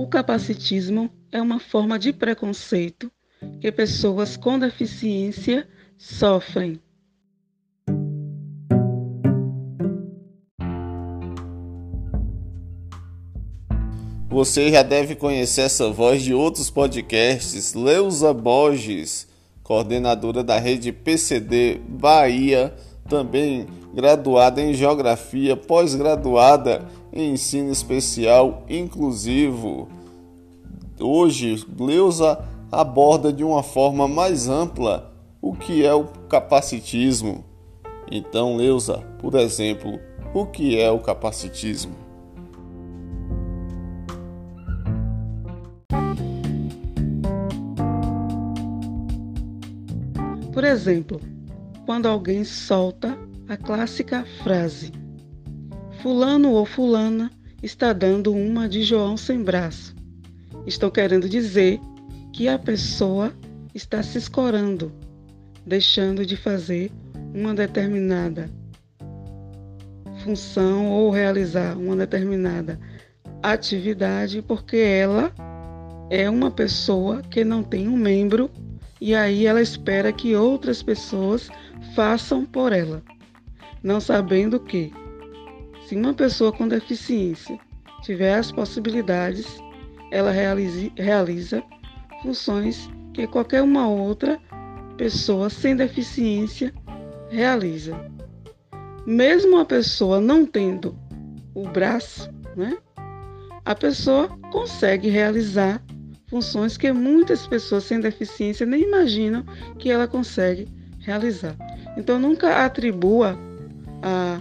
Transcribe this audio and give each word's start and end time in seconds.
O 0.00 0.06
capacitismo 0.06 1.10
é 1.30 1.42
uma 1.42 1.60
forma 1.60 1.98
de 1.98 2.10
preconceito 2.10 3.12
que 3.60 3.70
pessoas 3.70 4.34
com 4.34 4.58
deficiência 4.58 5.68
sofrem. 5.98 6.80
Você 14.30 14.70
já 14.70 14.82
deve 14.82 15.14
conhecer 15.14 15.60
essa 15.60 15.90
voz 15.90 16.22
de 16.22 16.32
outros 16.32 16.70
podcasts. 16.70 17.74
Leusa 17.74 18.32
Borges, 18.32 19.28
coordenadora 19.62 20.42
da 20.42 20.58
rede 20.58 20.92
PCD 20.92 21.78
Bahia, 21.86 22.74
também 23.06 23.66
graduada 23.92 24.62
em 24.62 24.72
Geografia, 24.72 25.54
pós-graduada 25.54 26.88
Ensino 27.12 27.70
Especial 27.70 28.64
Inclusivo. 28.68 29.88
Hoje, 30.98 31.64
Leusa 31.78 32.44
aborda 32.70 33.32
de 33.32 33.42
uma 33.42 33.62
forma 33.62 34.06
mais 34.06 34.48
ampla 34.48 35.12
o 35.42 35.54
que 35.54 35.84
é 35.84 35.92
o 35.92 36.04
capacitismo. 36.28 37.44
Então, 38.10 38.56
Leusa, 38.56 38.98
por 39.18 39.34
exemplo, 39.34 39.98
o 40.34 40.46
que 40.46 40.78
é 40.78 40.90
o 40.90 41.00
capacitismo? 41.00 41.94
Por 50.52 50.64
exemplo, 50.64 51.20
quando 51.86 52.06
alguém 52.06 52.44
solta 52.44 53.16
a 53.48 53.56
clássica 53.56 54.24
frase: 54.42 54.92
Fulano 56.02 56.52
ou 56.52 56.64
Fulana 56.64 57.30
está 57.62 57.92
dando 57.92 58.32
uma 58.32 58.66
de 58.66 58.82
João 58.82 59.18
sem 59.18 59.42
braço. 59.42 59.94
Estou 60.66 60.90
querendo 60.90 61.28
dizer 61.28 61.78
que 62.32 62.48
a 62.48 62.58
pessoa 62.58 63.34
está 63.74 64.02
se 64.02 64.16
escorando, 64.16 64.90
deixando 65.66 66.24
de 66.24 66.38
fazer 66.38 66.90
uma 67.34 67.54
determinada 67.54 68.50
função 70.24 70.90
ou 70.90 71.10
realizar 71.10 71.76
uma 71.76 71.96
determinada 71.96 72.80
atividade 73.42 74.42
porque 74.42 74.76
ela 74.76 75.32
é 76.08 76.28
uma 76.30 76.50
pessoa 76.50 77.22
que 77.22 77.44
não 77.44 77.62
tem 77.62 77.88
um 77.88 77.96
membro 77.96 78.50
e 79.00 79.14
aí 79.14 79.46
ela 79.46 79.60
espera 79.60 80.12
que 80.12 80.34
outras 80.34 80.82
pessoas 80.82 81.50
façam 81.94 82.44
por 82.44 82.72
ela, 82.72 83.02
não 83.82 84.00
sabendo 84.00 84.60
que, 84.60 84.92
se 85.90 85.96
uma 85.96 86.14
pessoa 86.14 86.52
com 86.52 86.68
deficiência 86.68 87.58
tiver 88.02 88.34
as 88.34 88.52
possibilidades, 88.52 89.44
ela 90.12 90.30
realize, 90.30 90.92
realiza 90.96 91.64
funções 92.22 92.88
que 93.12 93.26
qualquer 93.26 93.60
uma 93.60 93.88
outra 93.88 94.38
pessoa 94.96 95.50
sem 95.50 95.74
deficiência 95.74 96.72
realiza. 97.28 98.00
Mesmo 99.04 99.58
a 99.58 99.64
pessoa 99.64 100.20
não 100.20 100.46
tendo 100.46 100.96
o 101.56 101.68
braço, 101.68 102.30
né, 102.56 102.78
a 103.64 103.74
pessoa 103.74 104.28
consegue 104.52 105.08
realizar 105.08 105.82
funções 106.28 106.76
que 106.76 106.92
muitas 106.92 107.48
pessoas 107.48 107.82
sem 107.82 107.98
deficiência 107.98 108.64
nem 108.64 108.82
imaginam 108.82 109.44
que 109.76 109.90
ela 109.90 110.06
consegue 110.06 110.68
realizar. 111.00 111.56
Então 111.96 112.16
nunca 112.16 112.64
atribua 112.64 113.36
a 114.04 114.40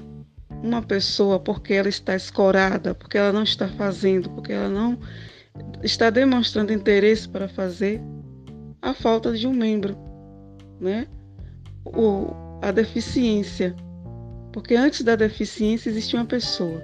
uma 0.63 0.81
pessoa 0.81 1.39
porque 1.39 1.73
ela 1.73 1.89
está 1.89 2.15
escorada, 2.15 2.93
porque 2.93 3.17
ela 3.17 3.31
não 3.31 3.43
está 3.43 3.67
fazendo, 3.67 4.29
porque 4.31 4.53
ela 4.53 4.69
não 4.69 4.97
está 5.83 6.09
demonstrando 6.09 6.73
interesse 6.73 7.27
para 7.27 7.47
fazer 7.47 8.01
a 8.81 8.93
falta 8.93 9.33
de 9.33 9.47
um 9.47 9.53
membro, 9.53 9.97
né? 10.79 11.07
O, 11.85 12.33
a 12.61 12.71
deficiência. 12.71 13.75
Porque 14.51 14.75
antes 14.75 15.01
da 15.03 15.15
deficiência 15.15 15.89
existia 15.89 16.19
uma 16.19 16.25
pessoa. 16.25 16.81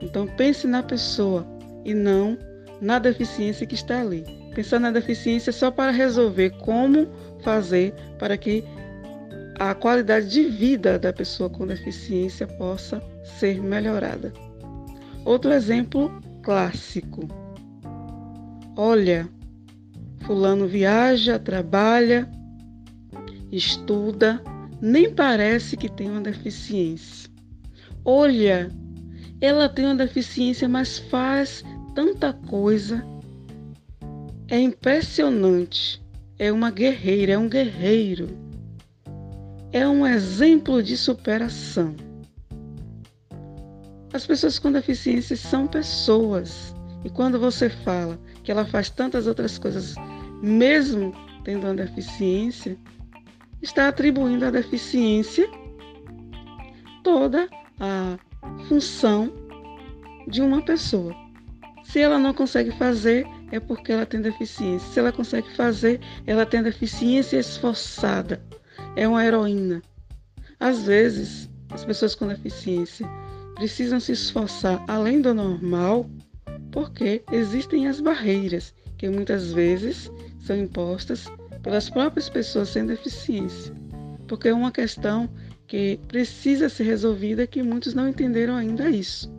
Então 0.00 0.26
pense 0.26 0.66
na 0.66 0.82
pessoa 0.82 1.46
e 1.84 1.94
não 1.94 2.38
na 2.80 2.98
deficiência 2.98 3.66
que 3.66 3.74
está 3.74 4.00
ali. 4.00 4.24
Pensar 4.54 4.78
na 4.78 4.90
deficiência 4.90 5.52
só 5.52 5.70
para 5.70 5.90
resolver 5.90 6.50
como 6.58 7.08
fazer 7.42 7.94
para 8.18 8.36
que 8.36 8.64
a 9.58 9.74
qualidade 9.74 10.28
de 10.28 10.44
vida 10.44 10.98
da 10.98 11.12
pessoa 11.12 11.48
com 11.50 11.66
deficiência 11.66 12.46
possa 12.46 13.02
ser 13.38 13.62
melhorada. 13.62 14.32
Outro 15.24 15.52
exemplo 15.52 16.10
clássico. 16.42 17.28
Olha, 18.76 19.28
Fulano 20.22 20.66
viaja, 20.66 21.38
trabalha, 21.38 22.28
estuda, 23.50 24.42
nem 24.80 25.12
parece 25.12 25.76
que 25.76 25.88
tem 25.88 26.10
uma 26.10 26.20
deficiência. 26.20 27.30
Olha, 28.04 28.70
ela 29.40 29.68
tem 29.68 29.84
uma 29.84 29.94
deficiência, 29.94 30.68
mas 30.68 30.98
faz 30.98 31.64
tanta 31.94 32.32
coisa. 32.32 33.04
É 34.48 34.58
impressionante. 34.58 36.02
É 36.38 36.50
uma 36.50 36.70
guerreira, 36.70 37.34
é 37.34 37.38
um 37.38 37.48
guerreiro. 37.48 38.41
É 39.72 39.88
um 39.88 40.06
exemplo 40.06 40.82
de 40.82 40.98
superação. 40.98 41.96
As 44.12 44.26
pessoas 44.26 44.58
com 44.58 44.70
deficiência 44.70 45.34
são 45.34 45.66
pessoas. 45.66 46.74
E 47.02 47.08
quando 47.08 47.40
você 47.40 47.70
fala 47.70 48.20
que 48.44 48.52
ela 48.52 48.66
faz 48.66 48.90
tantas 48.90 49.26
outras 49.26 49.56
coisas, 49.56 49.94
mesmo 50.42 51.14
tendo 51.42 51.66
uma 51.66 51.74
deficiência, 51.74 52.76
está 53.62 53.88
atribuindo 53.88 54.44
à 54.44 54.50
deficiência 54.50 55.48
toda 57.02 57.48
a 57.80 58.18
função 58.68 59.32
de 60.28 60.42
uma 60.42 60.62
pessoa. 60.62 61.16
Se 61.82 61.98
ela 61.98 62.18
não 62.18 62.34
consegue 62.34 62.72
fazer, 62.72 63.26
é 63.50 63.58
porque 63.58 63.90
ela 63.90 64.04
tem 64.04 64.20
deficiência. 64.20 64.86
Se 64.92 65.00
ela 65.00 65.12
consegue 65.12 65.50
fazer, 65.56 65.98
ela 66.26 66.44
tem 66.44 66.62
deficiência 66.62 67.38
esforçada. 67.38 68.42
É 68.94 69.08
uma 69.08 69.24
heroína. 69.24 69.82
Às 70.60 70.84
vezes, 70.84 71.50
as 71.70 71.84
pessoas 71.84 72.14
com 72.14 72.28
deficiência 72.28 73.08
precisam 73.54 73.98
se 73.98 74.12
esforçar 74.12 74.84
além 74.86 75.20
do 75.20 75.32
normal, 75.32 76.08
porque 76.70 77.22
existem 77.32 77.88
as 77.88 78.00
barreiras 78.00 78.74
que 78.98 79.08
muitas 79.08 79.52
vezes 79.52 80.10
são 80.40 80.56
impostas 80.56 81.26
pelas 81.62 81.88
próprias 81.88 82.28
pessoas 82.28 82.68
sem 82.68 82.86
deficiência. 82.86 83.74
Porque 84.26 84.48
é 84.48 84.54
uma 84.54 84.72
questão 84.72 85.28
que 85.66 85.98
precisa 86.08 86.68
ser 86.68 86.84
resolvida 86.84 87.46
que 87.46 87.62
muitos 87.62 87.94
não 87.94 88.08
entenderam 88.08 88.56
ainda 88.56 88.90
isso. 88.90 89.32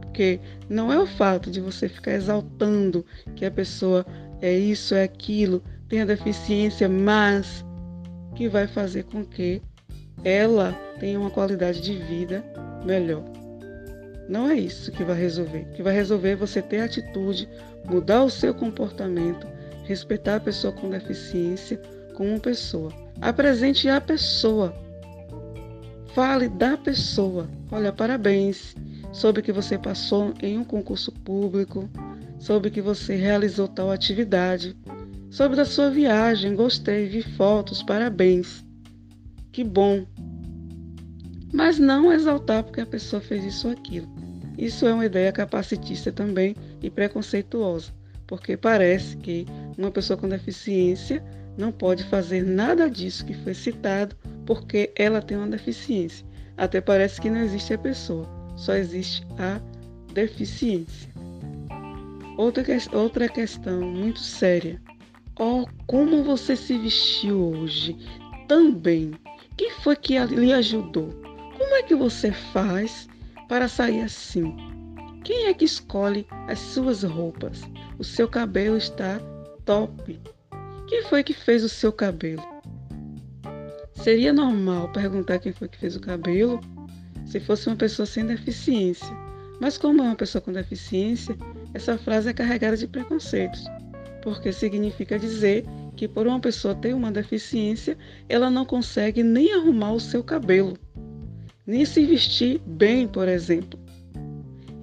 Porque 0.00 0.40
não 0.68 0.92
é 0.92 0.98
o 0.98 1.06
fato 1.06 1.50
de 1.50 1.60
você 1.60 1.88
ficar 1.88 2.12
exaltando 2.12 3.04
que 3.36 3.44
a 3.44 3.50
pessoa 3.50 4.06
é 4.40 4.56
isso, 4.56 4.94
é 4.94 5.02
aquilo, 5.02 5.62
tem 5.88 6.00
a 6.00 6.06
deficiência, 6.06 6.88
mas 6.88 7.64
que 8.34 8.48
vai 8.48 8.66
fazer 8.66 9.04
com 9.04 9.24
que 9.24 9.62
ela 10.24 10.72
tenha 10.98 11.18
uma 11.18 11.30
qualidade 11.30 11.80
de 11.80 11.96
vida 11.96 12.44
melhor. 12.84 13.22
Não 14.28 14.48
é 14.48 14.54
isso 14.54 14.92
que 14.92 15.04
vai 15.04 15.18
resolver. 15.18 15.66
O 15.70 15.72
que 15.72 15.82
vai 15.82 15.94
resolver 15.94 16.30
é 16.30 16.36
você 16.36 16.62
ter 16.62 16.80
atitude, 16.80 17.48
mudar 17.84 18.22
o 18.22 18.30
seu 18.30 18.54
comportamento, 18.54 19.46
respeitar 19.84 20.36
a 20.36 20.40
pessoa 20.40 20.72
com 20.72 20.88
deficiência 20.88 21.80
como 22.14 22.40
pessoa. 22.40 22.92
Apresente 23.20 23.88
a 23.88 24.00
pessoa. 24.00 24.74
Fale 26.14 26.48
da 26.48 26.76
pessoa. 26.76 27.48
Olha, 27.70 27.92
parabéns 27.92 28.74
soube 29.12 29.42
que 29.42 29.52
você 29.52 29.78
passou 29.78 30.32
em 30.42 30.58
um 30.58 30.64
concurso 30.64 31.12
público, 31.12 31.88
soube 32.38 32.70
que 32.70 32.80
você 32.80 33.14
realizou 33.14 33.68
tal 33.68 33.90
atividade, 33.90 34.74
soube 35.32 35.56
da 35.56 35.64
sua 35.64 35.90
viagem, 35.90 36.54
gostei, 36.54 37.08
vi 37.08 37.22
fotos, 37.22 37.82
parabéns. 37.82 38.64
Que 39.50 39.64
bom. 39.64 40.06
Mas 41.52 41.78
não 41.78 42.12
exaltar 42.12 42.62
porque 42.62 42.82
a 42.82 42.86
pessoa 42.86 43.20
fez 43.20 43.44
isso 43.44 43.66
ou 43.66 43.72
aquilo. 43.72 44.08
Isso 44.56 44.86
é 44.86 44.94
uma 44.94 45.06
ideia 45.06 45.32
capacitista 45.32 46.12
também 46.12 46.54
e 46.80 46.88
preconceituosa, 46.88 47.90
porque 48.26 48.56
parece 48.56 49.16
que 49.16 49.46
uma 49.76 49.90
pessoa 49.90 50.16
com 50.16 50.28
deficiência 50.28 51.24
não 51.56 51.72
pode 51.72 52.04
fazer 52.04 52.44
nada 52.44 52.88
disso 52.88 53.24
que 53.24 53.34
foi 53.34 53.54
citado 53.54 54.14
porque 54.46 54.92
ela 54.94 55.22
tem 55.22 55.36
uma 55.36 55.48
deficiência. 55.48 56.26
Até 56.56 56.80
parece 56.80 57.20
que 57.20 57.30
não 57.30 57.40
existe 57.40 57.74
a 57.74 57.78
pessoa 57.78 58.42
só 58.56 58.74
existe 58.74 59.26
a 59.38 59.60
deficiência. 60.12 61.10
Outra, 62.36 62.64
outra 62.92 63.28
questão 63.28 63.80
muito 63.80 64.20
séria. 64.20 64.80
Oh, 65.38 65.66
como 65.86 66.22
você 66.22 66.56
se 66.56 66.76
vestiu 66.78 67.50
hoje? 67.50 67.96
Também. 68.48 69.12
Quem 69.56 69.70
foi 69.70 69.96
que 69.96 70.18
lhe 70.18 70.52
ajudou? 70.52 71.10
Como 71.58 71.74
é 71.74 71.82
que 71.82 71.94
você 71.94 72.32
faz 72.32 73.08
para 73.48 73.68
sair 73.68 74.02
assim? 74.02 74.54
Quem 75.24 75.46
é 75.46 75.54
que 75.54 75.64
escolhe 75.64 76.26
as 76.48 76.58
suas 76.58 77.02
roupas? 77.02 77.62
o 78.02 78.04
seu 78.04 78.26
cabelo 78.26 78.76
está 78.76 79.20
top. 79.64 80.20
Quem 80.88 81.04
foi 81.04 81.22
que 81.22 81.32
fez 81.32 81.62
o 81.62 81.68
seu 81.68 81.92
cabelo? 81.92 82.42
Seria 83.94 84.32
normal 84.32 84.90
perguntar 84.90 85.38
quem 85.38 85.52
foi 85.52 85.68
que 85.68 85.78
fez 85.78 85.94
o 85.94 86.00
cabelo 86.00 86.60
se 87.24 87.38
fosse 87.38 87.68
uma 87.68 87.76
pessoa 87.76 88.04
sem 88.04 88.26
deficiência. 88.26 89.06
Mas 89.60 89.78
como 89.78 90.02
é 90.02 90.06
uma 90.06 90.16
pessoa 90.16 90.42
com 90.42 90.52
deficiência, 90.52 91.36
essa 91.72 91.96
frase 91.96 92.30
é 92.30 92.32
carregada 92.32 92.76
de 92.76 92.88
preconceitos, 92.88 93.64
porque 94.22 94.52
significa 94.52 95.18
dizer 95.18 95.64
que 95.96 96.08
por 96.08 96.26
uma 96.26 96.40
pessoa 96.40 96.74
ter 96.74 96.94
uma 96.94 97.12
deficiência, 97.12 97.98
ela 98.28 98.48
não 98.48 98.64
consegue 98.64 99.22
nem 99.22 99.52
arrumar 99.52 99.92
o 99.92 100.00
seu 100.00 100.24
cabelo, 100.24 100.78
nem 101.66 101.84
se 101.84 102.04
vestir 102.04 102.60
bem, 102.64 103.06
por 103.06 103.28
exemplo. 103.28 103.78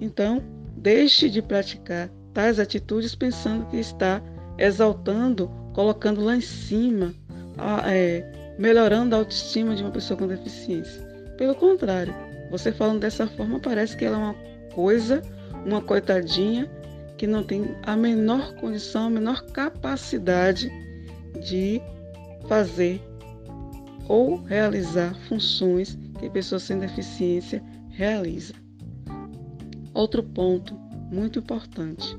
Então, 0.00 0.42
deixe 0.76 1.28
de 1.28 1.42
praticar 1.42 2.08
tais 2.32 2.58
atitudes 2.60 3.14
pensando 3.14 3.66
que 3.66 3.78
está 3.78 4.22
exaltando, 4.56 5.50
colocando 5.72 6.22
lá 6.22 6.36
em 6.36 6.40
cima, 6.40 7.12
é, 7.86 8.24
melhorando 8.58 9.14
a 9.14 9.18
autoestima 9.18 9.74
de 9.74 9.82
uma 9.82 9.90
pessoa 9.90 10.18
com 10.18 10.26
deficiência. 10.26 11.02
Pelo 11.36 11.54
contrário, 11.54 12.14
você 12.50 12.70
falando 12.72 13.00
dessa 13.00 13.26
forma 13.26 13.58
parece 13.58 13.96
que 13.96 14.04
ela 14.04 14.16
é 14.16 14.20
uma 14.20 14.34
coisa, 14.74 15.22
uma 15.64 15.80
coitadinha 15.80 16.70
que 17.20 17.26
não 17.26 17.42
tem 17.42 17.76
a 17.82 17.94
menor 17.98 18.54
condição, 18.54 19.08
a 19.08 19.10
menor 19.10 19.44
capacidade 19.52 20.72
de 21.46 21.78
fazer 22.48 22.98
ou 24.08 24.42
realizar 24.44 25.14
funções 25.28 25.98
que 26.18 26.30
pessoas 26.30 26.62
sem 26.62 26.78
deficiência 26.78 27.62
realizam. 27.90 28.56
Outro 29.92 30.22
ponto 30.22 30.74
muito 31.12 31.40
importante: 31.40 32.16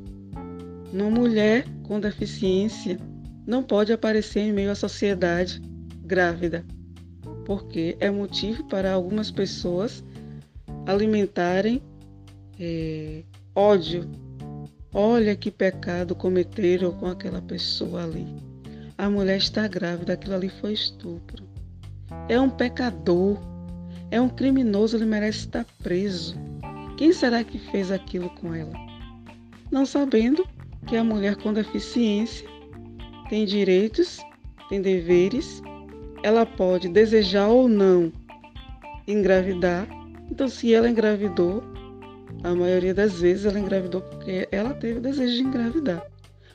uma 0.93 1.09
mulher 1.09 1.65
com 1.81 1.99
deficiência 1.99 2.99
não 3.47 3.63
pode 3.63 3.91
aparecer 3.91 4.41
em 4.41 4.53
meio 4.53 4.69
à 4.69 4.75
sociedade 4.75 5.59
grávida, 6.05 6.63
porque 7.43 7.97
é 7.99 8.11
motivo 8.11 8.63
para 8.65 8.93
algumas 8.93 9.31
pessoas 9.31 10.03
alimentarem 10.85 11.81
é, 12.59 13.23
ódio. 13.55 14.20
Olha 14.93 15.37
que 15.37 15.49
pecado 15.49 16.13
cometeram 16.13 16.91
com 16.91 17.07
aquela 17.07 17.41
pessoa 17.41 18.03
ali. 18.03 18.27
A 18.97 19.09
mulher 19.09 19.37
está 19.37 19.65
grávida, 19.65 20.13
aquilo 20.13 20.35
ali 20.35 20.49
foi 20.49 20.73
estupro. 20.73 21.45
É 22.27 22.37
um 22.37 22.49
pecador, 22.49 23.39
é 24.11 24.19
um 24.19 24.27
criminoso, 24.27 24.97
ele 24.97 25.05
merece 25.05 25.39
estar 25.39 25.65
preso. 25.81 26.35
Quem 26.97 27.13
será 27.13 27.41
que 27.41 27.57
fez 27.57 27.89
aquilo 27.89 28.29
com 28.31 28.53
ela? 28.53 28.73
Não 29.71 29.85
sabendo 29.85 30.45
que 30.85 30.97
a 30.97 31.03
mulher 31.03 31.37
com 31.37 31.53
deficiência 31.53 32.45
tem 33.29 33.45
direitos, 33.45 34.19
tem 34.67 34.81
deveres, 34.81 35.61
ela 36.21 36.45
pode 36.45 36.89
desejar 36.89 37.47
ou 37.47 37.69
não 37.69 38.11
engravidar. 39.07 39.87
Então, 40.29 40.49
se 40.49 40.73
ela 40.73 40.89
engravidou, 40.89 41.63
a 42.43 42.55
maioria 42.55 42.93
das 42.93 43.19
vezes 43.19 43.45
ela 43.45 43.59
engravidou 43.59 44.01
porque 44.01 44.47
ela 44.51 44.73
teve 44.73 44.99
o 44.99 45.01
desejo 45.01 45.35
de 45.35 45.43
engravidar. 45.43 46.05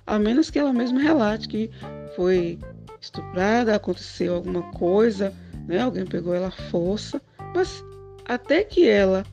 A 0.06 0.18
menos 0.18 0.50
que 0.50 0.58
ela 0.58 0.72
mesma 0.72 1.00
relate 1.00 1.48
que 1.48 1.70
foi 2.14 2.58
estuprada, 3.00 3.74
aconteceu 3.74 4.34
alguma 4.34 4.62
coisa, 4.72 5.32
né? 5.66 5.80
alguém 5.80 6.04
pegou 6.04 6.34
ela 6.34 6.48
à 6.48 6.70
força. 6.70 7.20
Mas 7.54 7.84
até 8.24 8.64
que 8.64 8.88
ela 8.88 9.24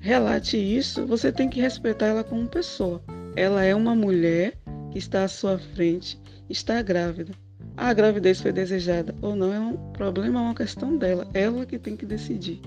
relate 0.00 0.56
isso, 0.56 1.06
você 1.06 1.32
tem 1.32 1.48
que 1.48 1.60
respeitar 1.60 2.06
ela 2.06 2.24
como 2.24 2.48
pessoa. 2.48 3.02
Ela 3.36 3.64
é 3.64 3.74
uma 3.74 3.94
mulher 3.94 4.54
que 4.92 4.98
está 4.98 5.24
à 5.24 5.28
sua 5.28 5.58
frente, 5.58 6.20
está 6.48 6.80
grávida. 6.82 7.32
A 7.76 7.92
gravidez 7.92 8.40
foi 8.40 8.52
desejada 8.52 9.14
ou 9.20 9.34
não 9.34 9.52
é 9.52 9.58
um 9.58 9.76
problema, 9.92 10.38
é 10.38 10.42
uma 10.42 10.54
questão 10.54 10.96
dela, 10.96 11.26
ela 11.34 11.66
que 11.66 11.78
tem 11.78 11.96
que 11.96 12.06
decidir. 12.06 12.60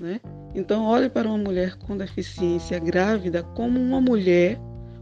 Né? 0.00 0.20
Então, 0.54 0.84
olhe 0.84 1.08
para 1.08 1.28
uma 1.28 1.38
mulher 1.38 1.76
com 1.76 1.96
deficiência 1.96 2.78
grávida 2.78 3.42
como 3.42 3.80
uma 3.80 4.00
mulher 4.00 4.58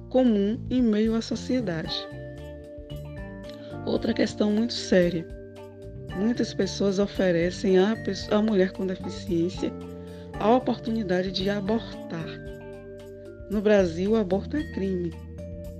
comum 0.08 0.60
em 0.70 0.82
meio 0.82 1.14
à 1.14 1.20
sociedade. 1.20 1.94
Outra 3.84 4.12
questão 4.12 4.52
muito 4.52 4.72
séria. 4.72 5.26
Muitas 6.16 6.52
pessoas 6.52 6.98
oferecem 6.98 7.78
à, 7.78 7.96
pessoa, 7.96 8.38
à 8.38 8.42
mulher 8.42 8.72
com 8.72 8.86
deficiência 8.86 9.72
a 10.38 10.54
oportunidade 10.54 11.30
de 11.32 11.48
abortar. 11.50 12.26
No 13.50 13.60
Brasil, 13.60 14.12
o 14.12 14.16
aborto 14.16 14.56
é 14.56 14.72
crime, 14.72 15.12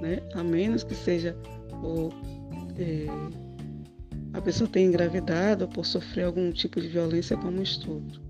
né? 0.01 0.21
a 0.35 0.43
menos 0.43 0.83
que 0.83 0.95
seja 0.95 1.37
por, 1.81 2.13
é, 2.79 3.07
a 4.33 4.41
pessoa 4.41 4.69
tenha 4.69 4.87
engravidado 4.87 5.65
ou 5.65 5.71
por 5.71 5.87
sofrer 5.87 6.25
algum 6.25 6.53
tipo 6.53 6.81
de 6.81 6.89
violência 6.89 7.37
como 7.37 7.63
estupro. 7.63 8.30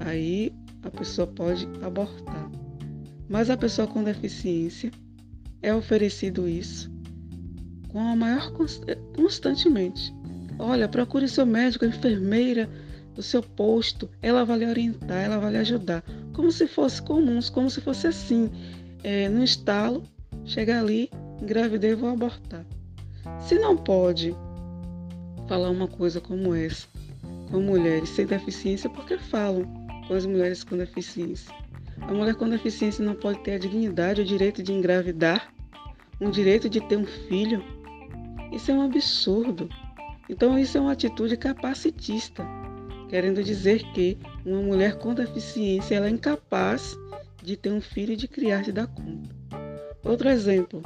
Aí 0.00 0.52
a 0.82 0.90
pessoa 0.90 1.26
pode 1.26 1.68
abortar. 1.82 2.50
Mas 3.28 3.50
a 3.50 3.56
pessoa 3.56 3.86
com 3.86 4.02
deficiência 4.02 4.90
é 5.62 5.72
oferecido 5.74 6.48
isso 6.48 6.92
com 7.92 8.00
a 8.00 8.16
maior 8.16 8.50
constantemente. 9.14 10.14
Olha, 10.58 10.88
procure 10.88 11.28
seu 11.28 11.44
médico, 11.44 11.84
enfermeira 11.84 12.68
do 13.14 13.22
seu 13.22 13.42
posto, 13.42 14.08
ela 14.22 14.44
vai 14.44 14.58
lhe 14.58 14.66
orientar, 14.66 15.24
ela 15.24 15.38
vai 15.38 15.52
lhe 15.52 15.58
ajudar. 15.58 16.02
Como 16.32 16.50
se 16.50 16.66
fosse 16.66 17.02
comuns, 17.02 17.50
como 17.50 17.70
se 17.70 17.80
fosse 17.82 18.06
assim, 18.06 18.50
é, 19.04 19.28
no 19.28 19.44
estalo, 19.44 20.02
chegar 20.44 20.80
ali, 20.80 21.10
engravidei 21.40 21.94
vou 21.94 22.08
abortar. 22.08 22.64
Se 23.40 23.58
não 23.58 23.76
pode 23.76 24.34
falar 25.46 25.70
uma 25.70 25.86
coisa 25.86 26.20
como 26.20 26.54
essa 26.54 26.88
com 27.50 27.60
mulheres 27.60 28.08
sem 28.08 28.24
deficiência, 28.24 28.88
porque 28.88 29.18
falam 29.18 29.66
com 30.12 30.16
as 30.18 30.26
mulheres 30.26 30.62
com 30.62 30.76
deficiência. 30.76 31.54
A 32.02 32.12
mulher 32.12 32.34
com 32.34 32.46
deficiência 32.46 33.02
não 33.02 33.14
pode 33.14 33.38
ter 33.38 33.52
a 33.52 33.58
dignidade, 33.58 34.20
o 34.20 34.24
direito 34.26 34.62
de 34.62 34.70
engravidar, 34.70 35.50
um 36.20 36.30
direito 36.30 36.68
de 36.68 36.82
ter 36.82 36.98
um 36.98 37.06
filho. 37.06 37.64
Isso 38.52 38.70
é 38.70 38.74
um 38.74 38.82
absurdo. 38.82 39.70
Então, 40.28 40.58
isso 40.58 40.76
é 40.76 40.80
uma 40.82 40.92
atitude 40.92 41.34
capacitista 41.38 42.46
querendo 43.08 43.42
dizer 43.42 43.82
que 43.92 44.18
uma 44.44 44.60
mulher 44.60 44.98
com 44.98 45.14
deficiência 45.14 45.94
ela 45.94 46.06
é 46.06 46.10
incapaz 46.10 46.94
de 47.42 47.56
ter 47.56 47.70
um 47.70 47.80
filho 47.80 48.12
e 48.12 48.16
de 48.16 48.28
criar 48.28 48.62
de 48.62 48.72
dar 48.72 48.88
conta. 48.88 49.34
Outro 50.04 50.28
exemplo, 50.28 50.82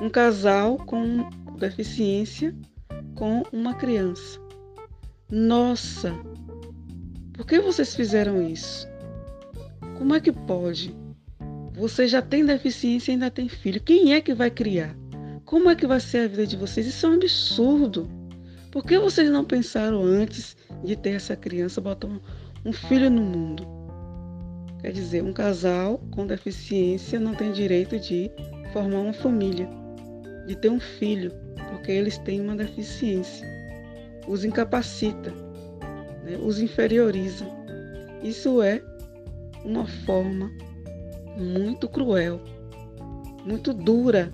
um 0.00 0.08
casal 0.08 0.78
com 0.78 1.28
deficiência 1.58 2.52
com 3.14 3.44
uma 3.52 3.74
criança. 3.74 4.40
Nossa, 5.30 6.12
por 7.34 7.46
que 7.46 7.60
vocês 7.60 7.94
fizeram 7.94 8.40
isso? 8.40 8.88
Como 9.98 10.14
é 10.14 10.20
que 10.20 10.32
pode? 10.32 10.94
Você 11.74 12.06
já 12.06 12.22
tem 12.22 12.46
deficiência 12.46 13.10
e 13.10 13.14
ainda 13.14 13.30
tem 13.30 13.48
filho. 13.48 13.82
Quem 13.82 14.14
é 14.14 14.20
que 14.20 14.32
vai 14.32 14.50
criar? 14.50 14.96
Como 15.44 15.68
é 15.68 15.74
que 15.74 15.86
vai 15.86 15.98
ser 15.98 16.18
a 16.18 16.28
vida 16.28 16.46
de 16.46 16.56
vocês? 16.56 16.86
Isso 16.86 17.04
é 17.04 17.08
um 17.10 17.14
absurdo. 17.14 18.08
Por 18.70 18.84
que 18.84 18.98
vocês 18.98 19.28
não 19.30 19.44
pensaram 19.44 20.02
antes 20.02 20.56
de 20.84 20.96
ter 20.96 21.10
essa 21.10 21.36
criança, 21.36 21.80
botar 21.80 22.08
um, 22.64 22.72
filho 22.72 23.10
no 23.10 23.20
mundo? 23.20 23.66
Quer 24.80 24.92
dizer, 24.92 25.22
um 25.22 25.32
casal 25.32 25.98
com 26.12 26.26
deficiência 26.26 27.18
não 27.18 27.34
tem 27.34 27.50
direito 27.50 27.98
de 27.98 28.30
formar 28.72 29.00
uma 29.00 29.12
família, 29.12 29.68
de 30.46 30.56
ter 30.56 30.70
um 30.70 30.80
filho, 30.80 31.32
porque 31.70 31.90
eles 31.90 32.16
têm 32.18 32.40
uma 32.40 32.54
deficiência. 32.54 33.46
Os 34.26 34.44
incapacita, 34.44 35.32
né? 36.24 36.36
os 36.36 36.60
inferioriza. 36.60 37.46
Isso 38.22 38.62
é 38.62 38.82
uma 39.64 39.86
forma 39.86 40.50
muito 41.36 41.88
cruel, 41.88 42.40
muito 43.46 43.72
dura 43.72 44.30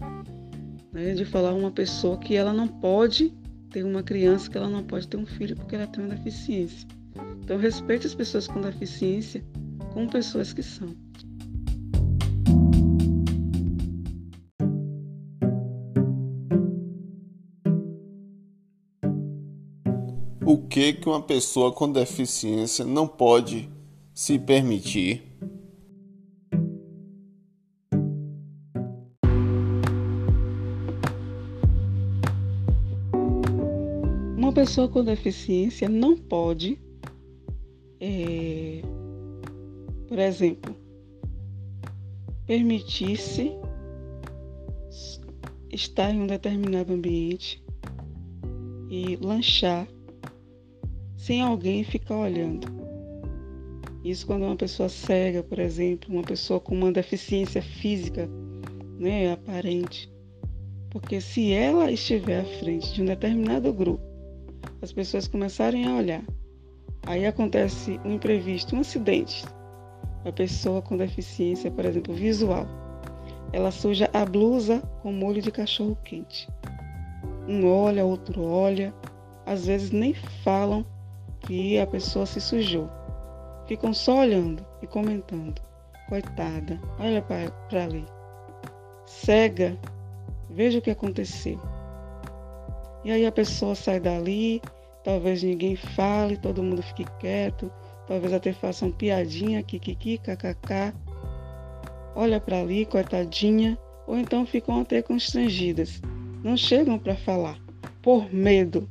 né? 0.93 1.15
de 1.15 1.25
falar 1.25 1.55
uma 1.55 1.71
pessoa 1.71 2.19
que 2.19 2.37
ela 2.37 2.53
não 2.53 2.69
pode 2.69 3.35
tem 3.71 3.85
uma 3.85 4.03
criança 4.03 4.51
que 4.51 4.59
ela 4.59 4.69
não 4.69 4.83
pode 4.83 5.07
ter 5.07 5.17
um 5.17 5.27
filho 5.27 5.57
porque 5.57 5.77
ela 5.77 5.87
tem 5.87 6.05
uma 6.05 6.15
deficiência. 6.15 6.87
Então, 7.43 7.57
respeite 7.57 8.07
as 8.07 8.15
pessoas 8.15 8.47
com 8.47 8.61
deficiência 8.61 9.43
como 9.93 10.11
pessoas 10.11 10.53
que 10.53 10.63
são. 10.63 10.95
O 20.53 20.59
que 20.59 20.95
que 20.95 21.09
uma 21.09 21.23
pessoa 21.23 21.73
com 21.73 21.93
deficiência 21.93 22.85
não 22.85 23.07
pode 23.07 23.71
se 24.13 24.37
permitir? 24.37 25.23
Uma 34.37 34.53
pessoa 34.53 34.89
com 34.89 35.05
deficiência 35.05 35.89
não 35.89 36.17
pode, 36.17 36.77
é, 38.01 38.83
por 40.09 40.19
exemplo, 40.19 40.75
permitir-se 42.49 43.53
estar 45.71 46.11
em 46.11 46.23
um 46.23 46.27
determinado 46.27 46.93
ambiente 46.93 47.65
e 48.91 49.15
lanchar 49.15 49.87
sem 51.31 51.43
alguém 51.43 51.85
ficar 51.85 52.17
olhando. 52.17 52.67
Isso 54.03 54.27
quando 54.27 54.43
uma 54.43 54.57
pessoa 54.57 54.89
cega, 54.89 55.45
por 55.45 55.61
exemplo, 55.61 56.13
uma 56.13 56.25
pessoa 56.25 56.59
com 56.59 56.75
uma 56.75 56.91
deficiência 56.91 57.63
física, 57.63 58.29
né, 58.99 59.33
aparente. 59.33 60.13
Porque 60.91 61.21
se 61.21 61.53
ela 61.53 61.89
estiver 61.93 62.41
à 62.41 62.45
frente 62.59 62.93
de 62.93 63.03
um 63.03 63.05
determinado 63.05 63.73
grupo, 63.73 64.03
as 64.83 64.93
pessoas 64.93 65.29
começarem 65.29 65.87
a 65.87 65.95
olhar, 65.95 66.25
aí 67.07 67.25
acontece 67.25 68.01
um 68.05 68.15
imprevisto, 68.15 68.75
um 68.75 68.81
acidente. 68.81 69.45
A 70.25 70.33
pessoa 70.33 70.83
com 70.83 70.97
deficiência, 70.97 71.71
por 71.71 71.85
exemplo, 71.85 72.13
visual, 72.13 72.67
ela 73.53 73.71
suja 73.71 74.11
a 74.13 74.25
blusa 74.25 74.81
com 75.01 75.13
molho 75.13 75.41
de 75.41 75.53
cachorro 75.53 75.97
quente. 76.05 76.49
Um 77.47 77.69
olha, 77.69 78.05
outro 78.05 78.43
olha, 78.43 78.93
às 79.47 79.67
vezes 79.67 79.93
nem 79.93 80.13
falam 80.43 80.85
que 81.41 81.79
a 81.79 81.87
pessoa 81.87 82.27
se 82.27 82.41
sujou. 82.41 82.89
Ficam 83.67 83.93
só 83.93 84.21
olhando 84.21 84.65
e 84.83 84.87
comentando. 84.87 85.61
Coitada, 86.09 86.81
olha 86.99 87.23
para 87.23 87.85
ali. 87.85 88.05
Cega, 89.07 89.79
veja 90.49 90.79
o 90.79 90.83
que 90.83 90.91
aconteceu. 90.91 91.61
E 93.05 93.11
aí 93.11 93.25
a 93.25 93.33
pessoa 93.33 93.75
sai 93.75 94.01
dali, 94.01 94.61
talvez 95.05 95.43
ninguém 95.43 95.77
fale, 95.77 96.37
todo 96.37 96.63
mundo 96.63 96.83
fique 96.83 97.05
quieto, 97.19 97.73
talvez 98.07 98.33
até 98.33 98.53
façam 98.53 98.91
piadinha, 98.91 99.63
kikiki, 99.63 100.19
kkk. 100.19 100.93
Olha 102.15 102.41
para 102.41 102.61
ali, 102.61 102.85
coitadinha, 102.85 103.79
ou 104.07 104.19
então 104.19 104.45
ficam 104.45 104.81
até 104.81 105.01
constrangidas. 105.01 106.03
Não 106.43 106.57
chegam 106.57 106.99
para 106.99 107.15
falar, 107.15 107.59
por 108.03 108.33
medo 108.33 108.89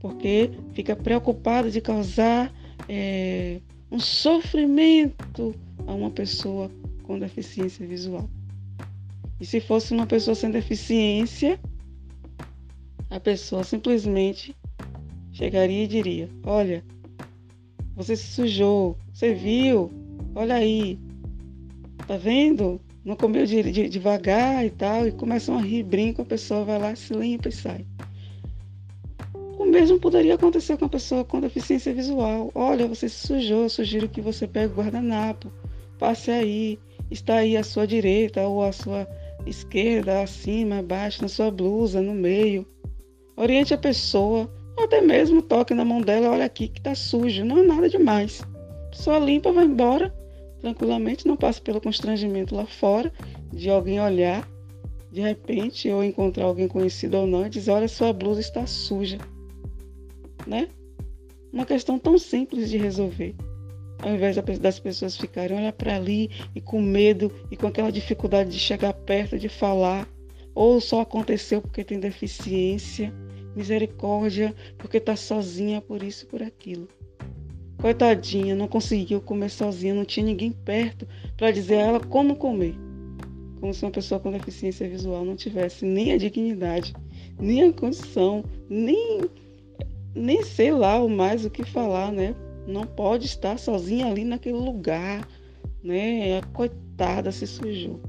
porque 0.00 0.50
fica 0.72 0.94
preocupado 0.94 1.70
de 1.70 1.80
causar 1.80 2.52
é, 2.88 3.60
um 3.90 3.98
sofrimento 3.98 5.54
a 5.86 5.94
uma 5.94 6.10
pessoa 6.10 6.70
com 7.02 7.18
deficiência 7.18 7.86
visual. 7.86 8.28
E 9.40 9.46
se 9.46 9.60
fosse 9.60 9.92
uma 9.92 10.06
pessoa 10.06 10.34
sem 10.34 10.50
deficiência, 10.50 11.60
a 13.10 13.20
pessoa 13.20 13.62
simplesmente 13.64 14.54
chegaria 15.32 15.84
e 15.84 15.86
diria: 15.86 16.28
Olha, 16.44 16.82
você 17.94 18.16
se 18.16 18.26
sujou, 18.26 18.96
você 19.12 19.34
viu, 19.34 19.90
olha 20.34 20.56
aí, 20.56 20.98
tá 22.06 22.16
vendo? 22.16 22.80
Não 23.04 23.14
comeu 23.14 23.46
de, 23.46 23.62
de, 23.70 23.88
devagar 23.88 24.64
e 24.66 24.70
tal, 24.70 25.06
e 25.06 25.12
começam 25.12 25.56
a 25.56 25.60
rir, 25.60 25.84
brinca, 25.84 26.22
a 26.22 26.24
pessoa 26.24 26.64
vai 26.64 26.78
lá, 26.78 26.96
se 26.96 27.14
limpa 27.14 27.48
e 27.48 27.52
sai. 27.52 27.86
Mesmo 29.76 30.00
poderia 30.00 30.36
acontecer 30.36 30.78
com 30.78 30.86
a 30.86 30.88
pessoa 30.88 31.22
com 31.22 31.38
deficiência 31.38 31.92
visual. 31.92 32.50
Olha, 32.54 32.88
você 32.88 33.10
se 33.10 33.26
sujou, 33.26 33.68
sugiro 33.68 34.08
que 34.08 34.22
você 34.22 34.48
pegue 34.48 34.72
o 34.72 34.76
guardanapo, 34.78 35.52
passe 35.98 36.30
aí, 36.30 36.78
está 37.10 37.34
aí 37.34 37.58
à 37.58 37.62
sua 37.62 37.86
direita 37.86 38.40
ou 38.48 38.62
à 38.62 38.72
sua 38.72 39.06
esquerda, 39.44 40.22
acima, 40.22 40.78
abaixo, 40.78 41.20
na 41.20 41.28
sua 41.28 41.50
blusa, 41.50 42.00
no 42.00 42.14
meio. 42.14 42.66
Oriente 43.36 43.74
a 43.74 43.78
pessoa, 43.78 44.50
ou 44.78 44.84
até 44.84 45.02
mesmo 45.02 45.42
toque 45.42 45.74
na 45.74 45.84
mão 45.84 46.00
dela, 46.00 46.30
olha 46.30 46.46
aqui 46.46 46.68
que 46.68 46.80
está 46.80 46.94
sujo, 46.94 47.44
não 47.44 47.58
é 47.58 47.62
nada 47.62 47.86
demais. 47.86 48.42
Só 48.94 49.18
limpa, 49.18 49.52
vai 49.52 49.66
embora 49.66 50.10
tranquilamente, 50.58 51.28
não 51.28 51.36
passe 51.36 51.60
pelo 51.60 51.82
constrangimento 51.82 52.54
lá 52.54 52.64
fora 52.64 53.12
de 53.52 53.68
alguém 53.68 54.00
olhar 54.00 54.48
de 55.12 55.20
repente 55.20 55.90
ou 55.90 56.02
encontrar 56.02 56.46
alguém 56.46 56.66
conhecido 56.66 57.18
ou 57.18 57.26
não 57.26 57.44
e 57.44 57.50
dizer, 57.50 57.72
olha, 57.72 57.86
sua 57.86 58.10
blusa 58.10 58.40
está 58.40 58.66
suja 58.66 59.18
né? 60.46 60.68
Uma 61.52 61.66
questão 61.66 61.98
tão 61.98 62.18
simples 62.18 62.70
de 62.70 62.76
resolver. 62.76 63.34
Ao 63.98 64.12
invés 64.12 64.36
das 64.58 64.78
pessoas 64.78 65.16
ficarem 65.16 65.56
olhar 65.56 65.72
para 65.72 65.96
ali 65.96 66.30
e 66.54 66.60
com 66.60 66.80
medo 66.80 67.32
e 67.50 67.56
com 67.56 67.66
aquela 67.66 67.90
dificuldade 67.90 68.50
de 68.50 68.58
chegar 68.58 68.92
perto, 68.92 69.38
de 69.38 69.48
falar, 69.48 70.06
ou 70.54 70.80
só 70.80 71.00
aconteceu 71.00 71.62
porque 71.62 71.82
tem 71.82 71.98
deficiência, 71.98 73.12
misericórdia, 73.54 74.54
porque 74.76 74.98
está 74.98 75.16
sozinha 75.16 75.80
por 75.80 76.02
isso, 76.02 76.26
por 76.26 76.42
aquilo. 76.42 76.88
Coitadinha, 77.78 78.54
não 78.54 78.68
conseguiu 78.68 79.20
comer 79.20 79.50
sozinha, 79.50 79.94
não 79.94 80.04
tinha 80.04 80.26
ninguém 80.26 80.52
perto 80.52 81.06
para 81.36 81.50
dizer 81.50 81.76
a 81.76 81.82
ela 81.82 82.00
como 82.00 82.36
comer. 82.36 82.74
Como 83.60 83.72
se 83.72 83.82
uma 83.84 83.90
pessoa 83.90 84.20
com 84.20 84.30
deficiência 84.30 84.88
visual 84.88 85.24
não 85.24 85.36
tivesse 85.36 85.84
nem 85.84 86.12
a 86.12 86.18
dignidade, 86.18 86.94
nem 87.38 87.64
a 87.64 87.72
condição, 87.72 88.44
nem 88.68 89.20
nem 90.16 90.42
sei 90.42 90.72
lá 90.72 91.02
o 91.02 91.08
mais 91.08 91.44
o 91.44 91.50
que 91.50 91.64
falar, 91.64 92.10
né? 92.10 92.34
Não 92.66 92.84
pode 92.84 93.26
estar 93.26 93.58
sozinha 93.58 94.06
ali 94.06 94.24
naquele 94.24 94.56
lugar, 94.56 95.28
né? 95.82 96.38
A 96.38 96.46
coitada 96.46 97.30
se 97.30 97.46
sujou. 97.46 98.00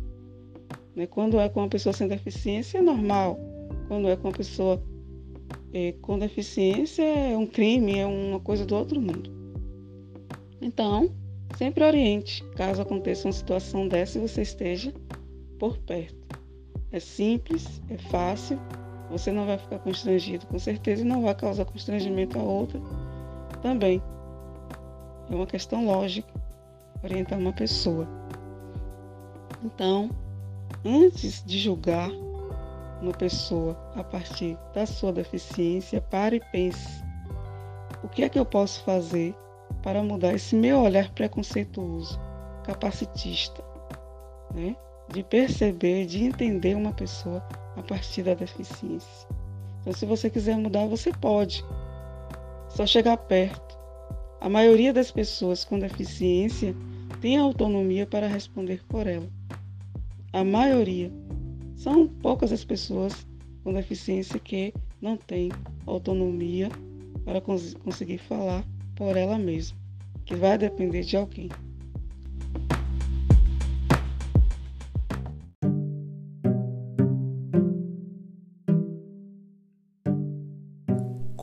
Né? 0.96 1.06
Quando 1.06 1.40
é 1.40 1.50
com 1.50 1.60
uma 1.60 1.70
pessoa 1.70 1.94
sem 1.94 2.08
deficiência 2.08 2.80
é 2.80 2.82
normal. 2.82 3.38
Quando 3.88 4.08
é 4.08 4.16
com 4.16 4.30
uma 4.30 4.34
pessoa 4.34 4.82
é, 5.74 5.94
com 6.02 6.18
deficiência 6.18 7.04
é 7.04 7.38
um 7.38 7.46
crime, 7.46 8.00
é 8.00 8.06
uma 8.06 8.40
coisa 8.40 8.66
do 8.66 8.76
outro 8.76 9.00
mundo. 9.00 9.30
Então, 10.62 11.12
sempre 11.58 11.84
oriente, 11.84 12.44
caso 12.56 12.82
aconteça 12.82 13.28
uma 13.28 13.34
situação 13.34 13.88
dessa 13.88 14.18
e 14.18 14.22
você 14.22 14.42
esteja 14.42 14.94
por 15.60 15.78
perto. 15.80 16.16
É 16.92 17.00
simples, 17.00 17.82
é 17.90 17.98
fácil 17.98 18.58
você 19.10 19.32
não 19.32 19.46
vai 19.46 19.58
ficar 19.58 19.80
constrangido, 19.80 20.46
com 20.48 20.60
certeza, 20.60 21.02
e 21.02 21.06
não 21.06 21.22
vai 21.22 21.34
causar 21.34 21.66
constrangimento 21.66 22.38
a 22.38 22.44
outra 22.44 22.80
também. 23.62 24.02
É 25.30 25.36
uma 25.36 25.48
questão 25.48 25.86
lógica 25.86 26.30
orientar 27.04 27.40
uma 27.40 27.54
pessoa. 27.54 28.08
Então, 29.64 30.10
antes 30.86 31.44
de 31.46 31.58
julgar 31.58 32.10
uma 33.02 33.14
pessoa 33.14 33.78
a 33.96 34.04
partir 34.04 34.58
da 34.74 34.86
sua 34.86 35.14
deficiência, 35.14 36.02
pare 36.02 36.38
e 36.38 36.52
pense: 36.52 37.04
o 38.04 38.08
que 38.08 38.24
é 38.24 38.30
que 38.30 38.40
eu 38.40 38.46
posso 38.46 38.84
fazer 38.84 39.36
para 39.82 40.04
mudar 40.04 40.34
esse 40.34 40.56
meu 40.56 40.82
olhar 40.82 41.10
preconceituoso, 41.12 42.20
capacitista, 42.64 43.64
né? 44.54 44.76
de 45.10 45.24
perceber, 45.24 46.06
de 46.06 46.24
entender 46.24 46.76
uma 46.76 46.92
pessoa 46.92 47.42
a 47.78 47.84
partir 47.84 48.24
da 48.24 48.34
deficiência. 48.34 49.28
Então, 49.82 49.94
se 49.94 50.06
você 50.06 50.30
quiser 50.30 50.58
mudar, 50.58 50.86
você 50.88 51.12
pode. 51.14 51.64
Só 52.70 52.86
chegar 52.86 53.16
perto. 53.18 53.78
A 54.42 54.50
maioria 54.50 54.92
das 54.92 55.12
pessoas 55.12 55.64
com 55.64 55.80
deficiência 55.80 56.76
tem 57.22 57.38
autonomia 57.38 58.06
para 58.06 58.28
responder 58.28 58.84
por 58.88 59.08
ela. 59.08 59.28
A 60.34 60.44
maioria. 60.44 61.12
São 61.76 62.08
poucas 62.08 62.52
as 62.52 62.66
pessoas 62.66 63.26
com 63.64 63.74
deficiência 63.74 64.40
que 64.40 64.74
não 65.00 65.16
têm 65.16 65.52
autonomia 65.86 66.70
para 67.24 67.40
cons 67.40 67.76
conseguir 67.76 68.18
falar 68.18 68.66
por 68.96 69.16
ela 69.16 69.38
mesma, 69.38 69.78
que 70.26 70.36
vai 70.36 70.58
depender 70.58 71.02
de 71.02 71.16
alguém. 71.16 71.50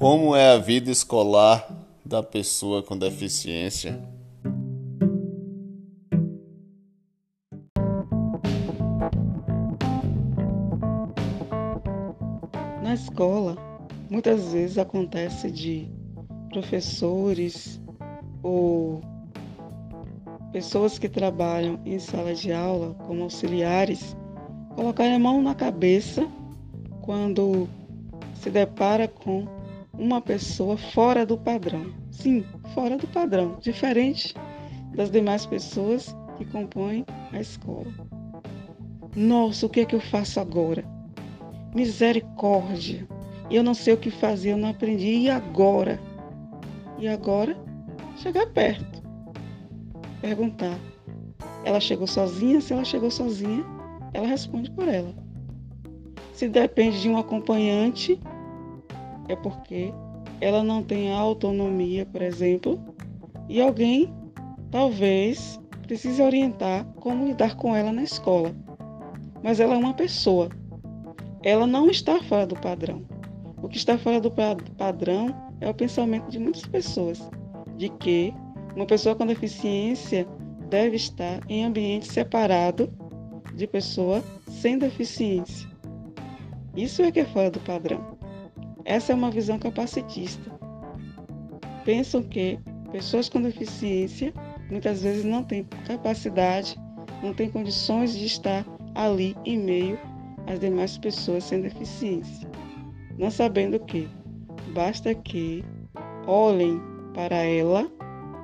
Como 0.05 0.37
é 0.37 0.51
a 0.51 0.59
vida 0.59 0.91
escolar 0.91 1.67
da 2.05 2.23
pessoa 2.23 2.83
com 2.83 2.95
deficiência? 2.95 3.99
Na 12.83 12.93
escola, 12.93 13.57
muitas 14.11 14.53
vezes 14.53 14.77
acontece 14.77 15.51
de 15.51 15.89
professores 16.51 17.81
ou 18.43 19.01
pessoas 20.53 20.99
que 20.99 21.09
trabalham 21.09 21.81
em 21.87 21.99
sala 21.99 22.35
de 22.35 22.53
aula 22.53 22.93
como 23.07 23.23
auxiliares 23.23 24.15
colocarem 24.75 25.15
a 25.15 25.19
mão 25.19 25.41
na 25.41 25.55
cabeça 25.55 26.29
quando 27.01 27.67
se 28.35 28.51
depara 28.51 29.09
com 29.09 29.64
uma 29.99 30.21
pessoa 30.21 30.77
fora 30.77 31.25
do 31.25 31.37
padrão. 31.37 31.93
Sim, 32.11 32.45
fora 32.75 32.97
do 32.97 33.07
padrão, 33.09 33.59
diferente 33.61 34.35
das 34.95 35.11
demais 35.11 35.45
pessoas 35.47 36.15
que 36.37 36.45
compõem 36.45 37.05
a 37.33 37.41
escola. 37.41 37.93
Nossa, 39.17 39.67
o 39.67 39.69
que 39.69 39.81
é 39.81 39.85
que 39.85 39.95
eu 39.95 40.01
faço 40.01 40.41
agora? 40.41 40.85
Misericórdia. 41.75 43.07
Eu 43.51 43.63
não 43.63 43.75
sei 43.75 43.95
o 43.95 43.99
que 43.99 44.11
fazer, 44.11 44.53
eu 44.53 44.57
não 44.57 44.71
aprendi. 44.71 45.07
E 45.07 45.31
agora? 45.31 46.01
E 46.99 47.07
agora? 47.07 47.57
Chegar 48.17 48.47
perto. 48.47 49.03
Perguntar. 50.21 50.79
Ela 51.65 51.81
chegou 51.81 52.07
sozinha? 52.07 52.61
Se 52.61 52.73
ela 52.73 52.85
chegou 52.85 53.11
sozinha, 53.11 53.65
ela 54.13 54.27
responde 54.27 54.71
por 54.71 54.89
ela. 54.89 55.15
Se 56.33 56.49
depende 56.49 57.01
de 57.01 57.09
um 57.09 57.17
acompanhante, 57.17 58.19
é 59.29 59.37
porque 59.37 59.93
ela 60.41 60.63
não 60.63 60.83
tem 60.83 61.13
autonomia, 61.13 62.07
por 62.07 62.23
exemplo, 62.23 62.79
e 63.49 63.61
alguém 63.61 64.13
talvez 64.71 65.61
precise 65.83 66.23
orientar 66.23 66.85
como 66.97 67.27
lidar 67.27 67.57
com 67.57 67.75
ela 67.75 67.93
na 67.93 68.03
escola. 68.03 68.55
Mas 69.43 69.61
ela 69.61 69.75
é 69.75 69.79
uma 69.79 69.95
pessoa. 69.95 70.49
Ela 71.43 71.67
não 71.67 71.91
está 71.91 72.23
fora 72.23 72.47
do 72.47 72.57
padrão. 72.57 73.03
O 73.63 73.69
que 73.69 73.77
está 73.77 73.99
fora 73.99 74.21
do 74.21 74.31
padrão 74.31 75.35
é 75.61 75.69
o 75.69 75.75
pensamento 75.75 76.29
de 76.31 76.39
muitas 76.39 76.67
pessoas 76.67 77.23
de 77.77 77.89
que 77.89 78.33
uma 78.75 78.87
pessoa 78.87 79.15
com 79.15 79.27
deficiência 79.27 80.27
deve 80.69 80.97
estar 80.97 81.41
em 81.49 81.65
ambiente 81.65 82.11
separado 82.11 82.93
de 83.55 83.67
pessoa 83.67 84.23
sem 84.49 84.79
deficiência. 84.79 85.69
Isso 86.77 87.03
é 87.03 87.13
que 87.13 87.21
é 87.21 87.25
fora 87.25 87.51
do 87.51 87.61
padrão. 87.61 88.14
Essa 88.85 89.13
é 89.13 89.15
uma 89.15 89.31
visão 89.31 89.59
capacitista. 89.59 90.51
Pensam 91.85 92.23
que 92.23 92.59
pessoas 92.93 93.29
com 93.29 93.41
deficiência 93.41 94.33
muitas 94.71 95.03
vezes 95.03 95.25
não 95.25 95.43
têm 95.43 95.65
capacidade, 95.87 96.77
não 97.23 97.33
têm 97.33 97.51
condições 97.51 98.17
de 98.17 98.27
estar 98.27 98.65
ali 98.95 99.37
em 99.45 99.59
meio 99.59 99.99
às 100.47 100.61
demais 100.61 100.99
pessoas 100.99 101.45
sem 101.45 101.63
deficiência. 101.63 102.49
Não 103.19 103.31
sabendo 103.31 103.79
que 103.81 104.09
basta 104.75 105.15
que 105.15 105.65
olhem 106.27 106.81
para 107.15 107.37
ela 107.37 107.91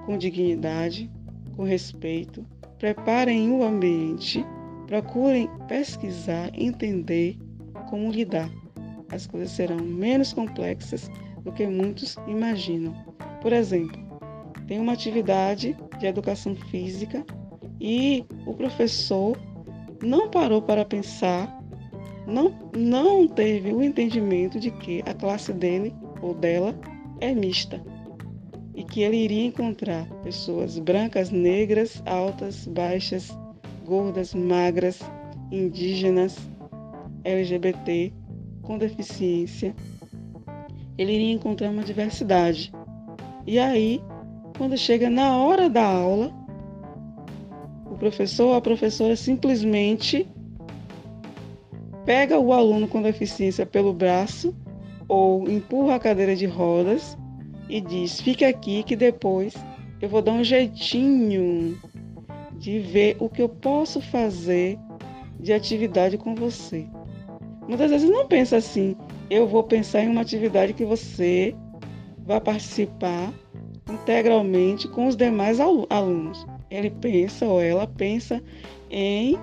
com 0.06 0.16
dignidade, 0.16 1.10
com 1.56 1.64
respeito, 1.64 2.46
preparem 2.78 3.50
o 3.52 3.62
ambiente, 3.62 4.44
procurem 4.86 5.50
pesquisar, 5.68 6.50
entender 6.54 7.38
como 7.88 8.10
lidar. 8.10 8.50
As 9.12 9.26
coisas 9.26 9.50
serão 9.50 9.78
menos 9.78 10.32
complexas 10.32 11.10
do 11.42 11.52
que 11.52 11.66
muitos 11.66 12.16
imaginam. 12.26 12.94
Por 13.40 13.52
exemplo, 13.52 14.00
tem 14.66 14.78
uma 14.78 14.92
atividade 14.92 15.76
de 15.98 16.06
educação 16.06 16.54
física 16.54 17.24
e 17.80 18.24
o 18.46 18.54
professor 18.54 19.36
não 20.02 20.30
parou 20.30 20.62
para 20.62 20.84
pensar, 20.84 21.60
não, 22.26 22.52
não 22.76 23.26
teve 23.26 23.72
o 23.72 23.82
entendimento 23.82 24.60
de 24.60 24.70
que 24.70 25.02
a 25.06 25.14
classe 25.14 25.52
dele 25.52 25.94
ou 26.22 26.34
dela 26.34 26.74
é 27.20 27.34
mista 27.34 27.82
e 28.74 28.84
que 28.84 29.02
ele 29.02 29.16
iria 29.16 29.46
encontrar 29.46 30.06
pessoas 30.22 30.78
brancas, 30.78 31.30
negras, 31.30 32.02
altas, 32.06 32.66
baixas, 32.66 33.36
gordas, 33.84 34.32
magras, 34.32 35.00
indígenas, 35.50 36.38
LGBT, 37.24 38.12
com 38.70 38.78
deficiência. 38.78 39.74
Ele 40.96 41.12
iria 41.12 41.32
encontrar 41.32 41.70
uma 41.70 41.82
diversidade. 41.82 42.72
E 43.44 43.58
aí, 43.58 44.00
quando 44.56 44.78
chega 44.78 45.10
na 45.10 45.36
hora 45.38 45.68
da 45.68 45.84
aula, 45.84 46.32
o 47.90 47.96
professor 47.96 48.46
ou 48.46 48.54
a 48.54 48.60
professora 48.60 49.16
simplesmente 49.16 50.24
pega 52.06 52.38
o 52.38 52.52
aluno 52.52 52.86
com 52.86 53.02
deficiência 53.02 53.66
pelo 53.66 53.92
braço 53.92 54.54
ou 55.08 55.50
empurra 55.50 55.96
a 55.96 55.98
cadeira 55.98 56.36
de 56.36 56.46
rodas 56.46 57.18
e 57.68 57.80
diz: 57.80 58.20
Fique 58.20 58.44
aqui 58.44 58.84
que 58.84 58.94
depois 58.94 59.52
eu 60.00 60.08
vou 60.08 60.22
dar 60.22 60.32
um 60.32 60.44
jeitinho 60.44 61.76
de 62.52 62.78
ver 62.78 63.16
o 63.18 63.28
que 63.28 63.42
eu 63.42 63.48
posso 63.48 64.00
fazer 64.00 64.78
de 65.40 65.52
atividade 65.52 66.16
com 66.16 66.36
você. 66.36 66.86
Muitas 67.70 67.92
vezes 67.92 68.10
não 68.10 68.26
pensa 68.26 68.56
assim, 68.56 68.96
eu 69.30 69.46
vou 69.46 69.62
pensar 69.62 70.02
em 70.02 70.08
uma 70.08 70.22
atividade 70.22 70.72
que 70.72 70.84
você 70.84 71.54
vai 72.26 72.40
participar 72.40 73.32
integralmente 73.88 74.88
com 74.88 75.06
os 75.06 75.14
demais 75.14 75.60
alunos. 75.60 76.44
Ele 76.68 76.90
pensa 76.90 77.46
ou 77.46 77.62
ela 77.62 77.86
pensa 77.86 78.42
em 78.90 79.38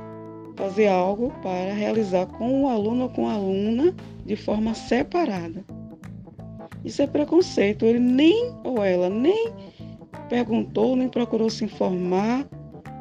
fazer 0.57 0.87
algo 0.87 1.31
para 1.41 1.73
realizar 1.73 2.25
com 2.25 2.63
o 2.63 2.67
aluno 2.67 3.03
ou 3.03 3.09
com 3.09 3.29
a 3.29 3.35
aluna 3.35 3.95
de 4.25 4.35
forma 4.35 4.73
separada. 4.73 5.63
Isso 6.83 7.01
é 7.01 7.07
preconceito. 7.07 7.85
Ele 7.85 7.99
nem 7.99 8.53
ou 8.65 8.83
ela 8.83 9.09
nem 9.09 9.53
perguntou, 10.27 10.97
nem 10.97 11.07
procurou 11.07 11.49
se 11.49 11.63
informar, 11.63 12.45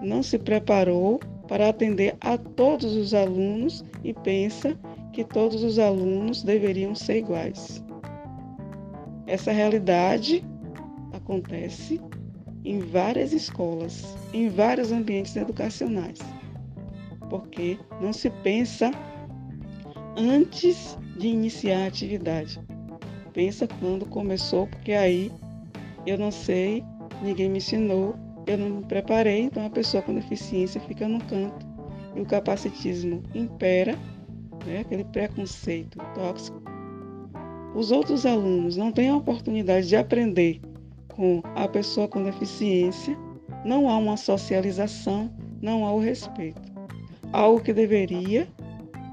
não 0.00 0.22
se 0.22 0.38
preparou 0.38 1.18
para 1.48 1.68
atender 1.68 2.14
a 2.20 2.38
todos 2.38 2.94
os 2.94 3.12
alunos 3.12 3.84
e 4.04 4.14
pensa 4.14 4.78
que 5.16 5.24
todos 5.24 5.64
os 5.64 5.78
alunos 5.78 6.42
deveriam 6.42 6.94
ser 6.94 7.16
iguais. 7.16 7.82
Essa 9.26 9.50
realidade 9.50 10.44
acontece 11.12 11.98
em 12.62 12.80
várias 12.80 13.32
escolas, 13.32 14.14
em 14.34 14.50
vários 14.50 14.92
ambientes 14.92 15.34
educacionais, 15.34 16.18
porque 17.30 17.78
não 17.98 18.12
se 18.12 18.28
pensa 18.28 18.90
antes 20.18 20.98
de 21.16 21.28
iniciar 21.28 21.84
a 21.84 21.86
atividade 21.86 22.60
pensa 23.32 23.66
quando 23.80 24.06
começou, 24.06 24.66
porque 24.66 24.92
aí 24.92 25.32
eu 26.06 26.18
não 26.18 26.30
sei, 26.30 26.82
ninguém 27.22 27.50
me 27.50 27.58
ensinou, 27.58 28.16
eu 28.46 28.56
não 28.56 28.78
me 28.78 28.84
preparei, 28.84 29.42
então 29.42 29.64
a 29.64 29.70
pessoa 29.70 30.02
com 30.02 30.14
deficiência 30.14 30.80
fica 30.80 31.06
no 31.06 31.22
canto 31.24 31.66
e 32.14 32.20
o 32.20 32.24
capacitismo 32.24 33.22
impera, 33.34 33.94
né, 34.66 34.80
aquele 34.80 35.04
preconceito 35.04 35.98
tóxico. 36.14 36.60
Os 37.74 37.90
outros 37.90 38.26
alunos 38.26 38.76
não 38.76 38.90
têm 38.90 39.10
a 39.10 39.16
oportunidade 39.16 39.88
de 39.88 39.96
aprender 39.96 40.60
com 41.08 41.42
a 41.54 41.66
pessoa 41.68 42.08
com 42.08 42.22
deficiência, 42.22 43.16
não 43.64 43.88
há 43.88 43.96
uma 43.96 44.16
socialização, 44.16 45.30
não 45.62 45.86
há 45.86 45.92
o 45.92 46.00
respeito. 46.00 46.72
Algo 47.32 47.60
que 47.60 47.72
deveria 47.72 48.46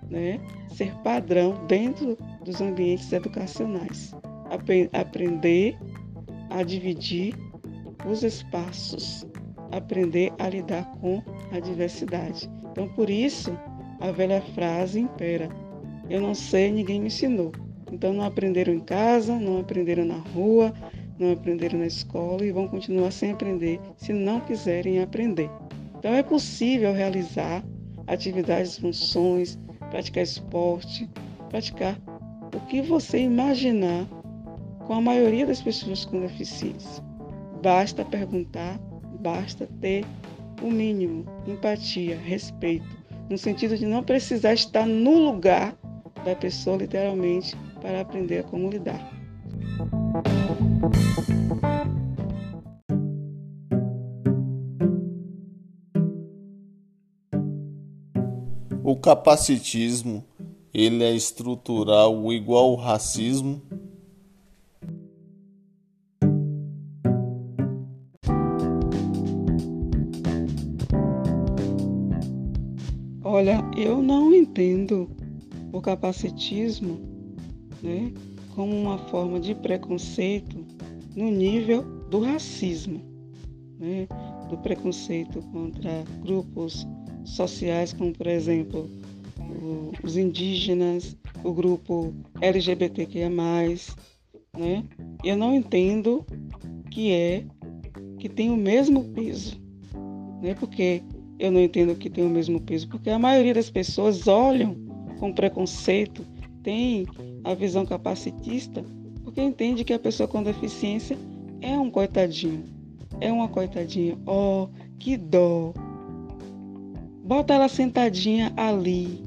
né, 0.09 0.39
ser 0.69 0.93
padrão 1.03 1.65
dentro 1.67 2.17
dos 2.43 2.61
ambientes 2.61 3.11
educacionais. 3.11 4.13
Aprender 4.93 5.77
a 6.49 6.61
dividir 6.61 7.35
os 8.05 8.21
espaços, 8.21 9.25
aprender 9.71 10.31
a 10.37 10.49
lidar 10.49 10.85
com 10.99 11.21
a 11.51 11.59
diversidade. 11.59 12.49
Então, 12.71 12.87
por 12.89 13.09
isso, 13.09 13.57
a 14.03 14.11
velha 14.11 14.41
frase 14.53 14.99
impera: 14.99 15.49
Eu 16.09 16.21
não 16.21 16.35
sei, 16.35 16.71
ninguém 16.71 16.99
me 16.99 17.07
ensinou. 17.07 17.53
Então, 17.91 18.11
não 18.11 18.25
aprenderam 18.25 18.73
em 18.73 18.79
casa, 18.79 19.39
não 19.39 19.61
aprenderam 19.61 20.03
na 20.03 20.17
rua, 20.17 20.73
não 21.17 21.31
aprenderam 21.31 21.79
na 21.79 21.85
escola 21.85 22.45
e 22.45 22.51
vão 22.51 22.67
continuar 22.67 23.11
sem 23.11 23.31
aprender 23.31 23.79
se 23.95 24.11
não 24.11 24.41
quiserem 24.41 25.01
aprender. 25.01 25.49
Então, 25.97 26.13
é 26.13 26.21
possível 26.21 26.91
realizar 26.91 27.63
atividades, 28.07 28.77
funções, 28.77 29.57
praticar 29.89 30.23
esporte, 30.23 31.09
praticar 31.49 31.97
o 32.53 32.59
que 32.67 32.81
você 32.81 33.19
imaginar 33.19 34.05
com 34.85 34.95
a 34.95 35.01
maioria 35.01 35.45
das 35.45 35.61
pessoas 35.61 36.03
com 36.03 36.19
deficiência. 36.19 37.01
Basta 37.61 38.03
perguntar, 38.03 38.77
basta 39.21 39.65
ter 39.79 40.03
o 40.61 40.69
mínimo, 40.69 41.25
empatia, 41.47 42.17
respeito, 42.17 43.02
no 43.29 43.37
sentido 43.37 43.77
de 43.77 43.85
não 43.85 44.03
precisar 44.03 44.53
estar 44.53 44.85
no 44.85 45.13
lugar 45.13 45.75
da 46.23 46.35
pessoa, 46.35 46.77
literalmente, 46.77 47.55
para 47.81 48.01
aprender 48.01 48.39
a 48.39 48.43
como 48.43 48.69
lidar. 48.69 49.11
O 58.83 58.95
capacitismo 58.97 60.23
ele 60.73 61.03
é 61.03 61.11
estrutural 61.11 62.31
igual 62.33 62.71
ao 62.71 62.75
racismo? 62.75 63.61
Olha, 73.23 73.63
eu 73.77 74.01
não 74.01 74.33
entendo 74.33 75.09
o 75.71 75.79
capacitismo 75.79 76.99
né, 77.81 78.11
como 78.53 78.75
uma 78.75 78.97
forma 78.97 79.39
de 79.39 79.55
preconceito 79.55 80.65
no 81.15 81.31
nível 81.31 81.83
do 82.09 82.19
racismo, 82.19 83.01
né, 83.79 84.07
do 84.49 84.57
preconceito 84.57 85.41
contra 85.53 86.03
grupos 86.21 86.85
sociais, 87.23 87.93
como 87.93 88.11
por 88.11 88.27
exemplo 88.27 88.89
os 90.03 90.17
indígenas, 90.17 91.15
o 91.43 91.53
grupo 91.53 92.13
LGBTQIA+, 92.41 93.29
né? 93.29 94.83
Eu 95.23 95.37
não 95.37 95.55
entendo 95.55 96.25
que 96.91 97.11
é 97.11 97.45
que 98.19 98.27
tem 98.27 98.49
o 98.49 98.57
mesmo 98.57 99.05
peso, 99.05 99.59
né? 100.41 100.53
Porque 100.55 101.01
eu 101.45 101.51
não 101.51 101.61
entendo 101.61 101.95
que 101.95 102.09
tem 102.09 102.25
o 102.25 102.29
mesmo 102.29 102.59
peso, 102.61 102.87
porque 102.87 103.09
a 103.09 103.19
maioria 103.19 103.53
das 103.53 103.69
pessoas 103.69 104.27
olham 104.27 104.75
com 105.19 105.33
preconceito 105.33 106.25
tem 106.61 107.05
a 107.43 107.53
visão 107.53 107.85
capacitista 107.85 108.83
porque 109.23 109.41
entende 109.41 109.83
que 109.83 109.93
a 109.93 109.99
pessoa 109.99 110.27
com 110.27 110.43
deficiência 110.43 111.17
é 111.59 111.77
um 111.77 111.89
coitadinho, 111.89 112.63
é 113.19 113.31
uma 113.31 113.47
coitadinha. 113.47 114.15
Oh, 114.27 114.67
que 114.99 115.17
dó! 115.17 115.73
Bota 117.23 117.53
ela 117.53 117.67
sentadinha 117.67 118.53
ali. 118.55 119.23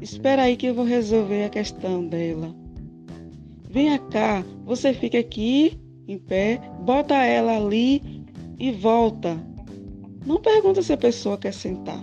Espera 0.00 0.42
aí 0.42 0.56
que 0.56 0.66
eu 0.66 0.74
vou 0.74 0.84
resolver 0.84 1.44
a 1.44 1.48
questão 1.48 2.06
dela. 2.06 2.54
Venha 3.68 3.98
cá, 3.98 4.44
você 4.64 4.92
fica 4.92 5.18
aqui 5.18 5.76
em 6.06 6.18
pé, 6.18 6.60
bota 6.84 7.14
ela 7.14 7.56
ali 7.56 8.00
e 8.58 8.70
volta. 8.70 9.36
Não 10.24 10.40
pergunta 10.40 10.82
se 10.82 10.92
a 10.92 10.96
pessoa 10.96 11.38
quer 11.38 11.52
sentar. 11.52 12.02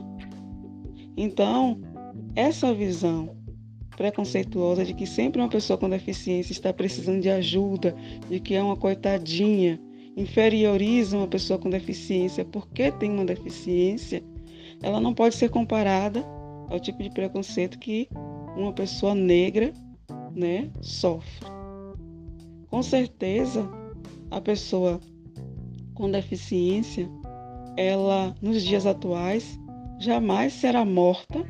Então, 1.15 1.79
essa 2.35 2.73
visão 2.73 3.35
preconceituosa 3.95 4.85
de 4.85 4.93
que 4.93 5.05
sempre 5.05 5.41
uma 5.41 5.49
pessoa 5.49 5.77
com 5.77 5.89
deficiência 5.89 6.53
está 6.53 6.71
precisando 6.71 7.21
de 7.21 7.29
ajuda, 7.29 7.93
de 8.29 8.39
que 8.39 8.55
é 8.55 8.63
uma 8.63 8.77
coitadinha, 8.77 9.79
inferioriza 10.15 11.17
uma 11.17 11.27
pessoa 11.27 11.59
com 11.59 11.69
deficiência 11.69 12.45
porque 12.45 12.91
tem 12.93 13.11
uma 13.11 13.25
deficiência, 13.25 14.23
ela 14.81 15.01
não 15.01 15.13
pode 15.13 15.35
ser 15.35 15.49
comparada 15.49 16.25
ao 16.69 16.79
tipo 16.79 17.03
de 17.03 17.09
preconceito 17.09 17.79
que 17.79 18.07
uma 18.55 18.71
pessoa 18.71 19.13
negra 19.13 19.73
né, 20.33 20.69
sofre. 20.81 21.45
Com 22.69 22.81
certeza, 22.83 23.69
a 24.31 24.39
pessoa 24.39 24.99
com 25.93 26.09
deficiência, 26.09 27.09
ela 27.79 28.35
nos 28.41 28.61
dias 28.61 28.85
atuais 28.85 29.57
jamais 29.99 30.51
será 30.51 30.83
morta 30.83 31.45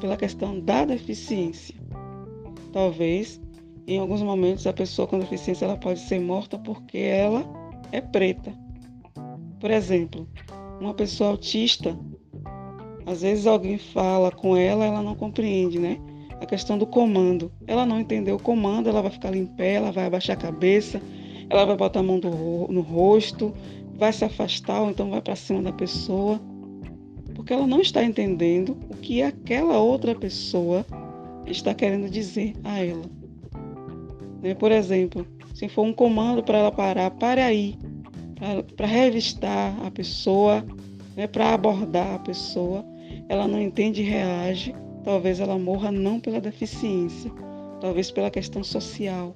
pela 0.00 0.16
questão 0.16 0.58
da 0.58 0.86
deficiência. 0.86 1.74
Talvez 2.72 3.38
em 3.86 3.98
alguns 3.98 4.22
momentos 4.22 4.66
a 4.66 4.72
pessoa 4.72 5.06
com 5.06 5.18
deficiência 5.18 5.66
ela 5.66 5.76
pode 5.76 6.00
ser 6.00 6.18
morta 6.18 6.58
porque 6.58 6.96
ela 6.96 7.44
é 7.92 8.00
preta. 8.00 8.54
Por 9.60 9.70
exemplo, 9.70 10.26
uma 10.80 10.94
pessoa 10.94 11.30
autista, 11.30 11.94
às 13.04 13.20
vezes 13.20 13.46
alguém 13.46 13.76
fala 13.76 14.30
com 14.30 14.56
ela, 14.56 14.86
ela 14.86 15.02
não 15.02 15.14
compreende, 15.14 15.78
né? 15.78 15.98
A 16.40 16.46
questão 16.46 16.78
do 16.78 16.86
comando. 16.86 17.52
Ela 17.66 17.84
não 17.84 18.00
entendeu 18.00 18.36
o 18.36 18.42
comando, 18.42 18.88
ela 18.88 19.02
vai 19.02 19.10
ficar 19.10 19.28
ali 19.28 19.40
em 19.40 19.46
pé, 19.46 19.74
ela 19.74 19.92
vai 19.92 20.06
abaixar 20.06 20.36
a 20.36 20.40
cabeça, 20.40 21.00
ela 21.50 21.66
vai 21.66 21.76
botar 21.76 22.00
a 22.00 22.02
mão 22.02 22.18
no 22.18 22.80
rosto, 22.80 23.54
vai 23.96 24.12
se 24.12 24.24
afastar 24.24 24.82
ou 24.82 24.90
então 24.90 25.10
vai 25.10 25.20
para 25.20 25.36
cima 25.36 25.62
da 25.62 25.72
pessoa 25.72 26.40
porque 27.36 27.52
ela 27.52 27.66
não 27.66 27.80
está 27.80 28.02
entendendo 28.02 28.76
o 28.90 28.96
que 28.96 29.22
aquela 29.22 29.78
outra 29.78 30.14
pessoa 30.14 30.84
está 31.46 31.74
querendo 31.74 32.10
dizer 32.10 32.54
a 32.64 32.82
ela. 32.82 33.04
Né? 34.42 34.54
Por 34.54 34.72
exemplo, 34.72 35.24
se 35.54 35.68
for 35.68 35.82
um 35.82 35.92
comando 35.92 36.42
para 36.42 36.58
ela 36.58 36.72
parar, 36.72 37.10
pare 37.12 37.42
aí, 37.42 37.78
para 38.74 38.86
revistar 38.86 39.76
a 39.84 39.90
pessoa, 39.90 40.64
né? 41.14 41.26
para 41.26 41.52
abordar 41.52 42.14
a 42.14 42.18
pessoa, 42.18 42.84
ela 43.28 43.46
não 43.46 43.60
entende 43.60 44.02
e 44.02 44.04
reage, 44.04 44.74
talvez 45.04 45.38
ela 45.38 45.58
morra 45.58 45.92
não 45.92 46.18
pela 46.18 46.40
deficiência, 46.40 47.30
talvez 47.80 48.10
pela 48.10 48.30
questão 48.30 48.64
social, 48.64 49.34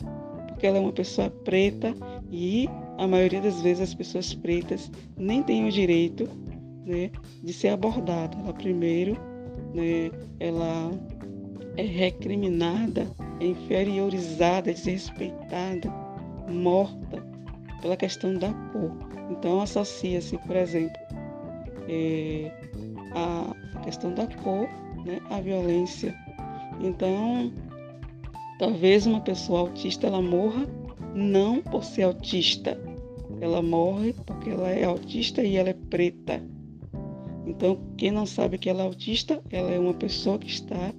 porque 0.48 0.66
ela 0.66 0.78
é 0.78 0.80
uma 0.80 0.92
pessoa 0.92 1.30
preta 1.30 1.94
e 2.32 2.68
a 3.00 3.06
maioria 3.06 3.40
das 3.40 3.62
vezes 3.62 3.82
as 3.82 3.94
pessoas 3.94 4.34
pretas 4.34 4.92
nem 5.16 5.42
têm 5.42 5.66
o 5.66 5.72
direito 5.72 6.28
né, 6.84 7.10
de 7.42 7.50
ser 7.50 7.68
abordada. 7.68 8.36
Ela 8.36 8.52
primeiro, 8.52 9.14
né, 9.74 10.10
ela 10.38 10.90
é 11.78 11.82
recriminada, 11.82 13.10
é 13.40 13.46
inferiorizada, 13.46 14.70
é 14.70 14.74
desrespeitada, 14.74 15.90
morta 16.46 17.24
pela 17.80 17.96
questão 17.96 18.34
da 18.34 18.52
cor. 18.70 18.92
Então 19.30 19.62
associa-se, 19.62 20.36
por 20.36 20.56
exemplo, 20.56 21.00
é, 21.88 22.52
a 23.14 23.80
questão 23.80 24.12
da 24.12 24.26
cor 24.26 24.68
né, 25.06 25.20
à 25.30 25.40
violência. 25.40 26.14
Então, 26.82 27.50
talvez 28.58 29.06
uma 29.06 29.22
pessoa 29.22 29.60
autista 29.60 30.06
ela 30.06 30.20
morra 30.20 30.66
não 31.14 31.62
por 31.62 31.82
ser 31.82 32.02
autista, 32.02 32.78
ela 33.40 33.62
morre 33.62 34.14
porque 34.26 34.50
ela 34.50 34.68
é 34.68 34.84
autista 34.84 35.42
e 35.42 35.56
ela 35.56 35.70
é 35.70 35.76
preta. 35.88 36.42
Então, 37.46 37.78
quem 37.96 38.10
não 38.10 38.26
sabe 38.26 38.58
que 38.58 38.68
ela 38.68 38.82
é 38.82 38.86
autista, 38.86 39.42
ela 39.50 39.70
é 39.70 39.78
uma 39.78 39.94
pessoa 39.94 40.38
que 40.38 40.48
está 40.50 40.92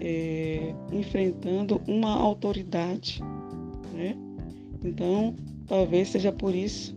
é, 0.00 0.74
enfrentando 0.92 1.80
uma 1.86 2.14
autoridade, 2.14 3.20
né? 3.92 4.16
Então, 4.82 5.34
talvez 5.66 6.08
seja 6.08 6.30
por 6.30 6.54
isso 6.54 6.96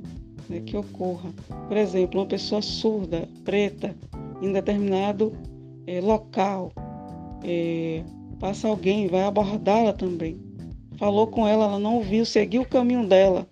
né, 0.50 0.62
que 0.62 0.78
ocorra. 0.78 1.32
Por 1.68 1.78
exemplo, 1.78 2.20
uma 2.20 2.28
pessoa 2.28 2.62
surda, 2.62 3.28
preta, 3.44 3.96
em 4.42 4.52
determinado 4.52 5.34
é, 5.86 6.00
local, 6.00 6.72
é, 7.44 8.04
passa 8.40 8.68
alguém, 8.68 9.08
vai 9.08 9.24
abordá-la 9.24 9.94
também. 9.94 10.38
Falou 10.98 11.28
com 11.28 11.48
ela, 11.48 11.66
ela 11.66 11.80
não 11.80 11.96
ouviu, 11.96 12.26
seguiu 12.26 12.64
o 12.64 12.68
caminho 12.68 13.08
dela. 13.08 13.48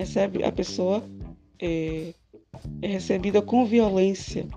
Recebe 0.00 0.42
a 0.42 0.50
pessoa 0.50 1.04
é, 1.60 2.14
é 2.80 2.86
recebida 2.86 3.42
com 3.42 3.66
violência, 3.66 4.48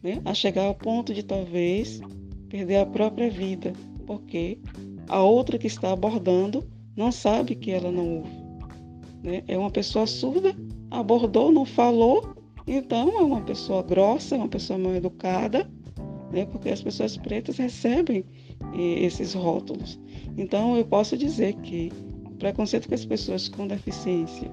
né? 0.00 0.22
a 0.24 0.32
chegar 0.32 0.62
ao 0.62 0.76
ponto 0.76 1.12
de 1.12 1.24
talvez 1.24 2.00
perder 2.48 2.76
a 2.76 2.86
própria 2.86 3.28
vida, 3.28 3.72
porque 4.06 4.60
a 5.08 5.20
outra 5.20 5.58
que 5.58 5.66
está 5.66 5.90
abordando 5.90 6.64
não 6.96 7.10
sabe 7.10 7.56
que 7.56 7.72
ela 7.72 7.90
não 7.90 8.18
ouve. 8.18 8.30
Né? 9.24 9.42
É 9.48 9.58
uma 9.58 9.72
pessoa 9.72 10.06
surda, 10.06 10.54
abordou, 10.88 11.50
não 11.50 11.64
falou, 11.64 12.36
então 12.64 13.08
é 13.18 13.22
uma 13.24 13.40
pessoa 13.40 13.82
grossa, 13.82 14.36
é 14.36 14.38
uma 14.38 14.46
pessoa 14.46 14.78
mal 14.78 14.94
educada, 14.94 15.68
né? 16.30 16.46
porque 16.46 16.68
as 16.68 16.80
pessoas 16.80 17.16
pretas 17.16 17.56
recebem 17.56 18.24
eh, 18.72 19.04
esses 19.04 19.34
rótulos. 19.34 19.98
Então 20.38 20.76
eu 20.76 20.84
posso 20.84 21.16
dizer 21.16 21.54
que 21.54 21.90
o 22.24 22.36
preconceito 22.36 22.86
com 22.86 22.94
as 22.94 23.04
pessoas 23.04 23.48
com 23.48 23.66
deficiência 23.66 24.48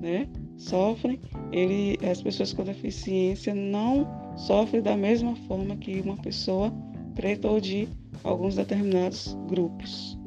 né, 0.00 0.28
sofrem, 0.56 1.20
ele, 1.52 1.98
as 2.08 2.22
pessoas 2.22 2.52
com 2.52 2.64
deficiência 2.64 3.54
não 3.54 4.06
sofrem 4.36 4.82
da 4.82 4.96
mesma 4.96 5.34
forma 5.46 5.76
que 5.76 6.00
uma 6.00 6.16
pessoa 6.16 6.72
preta 7.14 7.48
ou 7.48 7.60
de 7.60 7.88
alguns 8.22 8.56
determinados 8.56 9.36
grupos, 9.48 10.18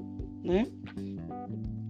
né? 0.44 0.68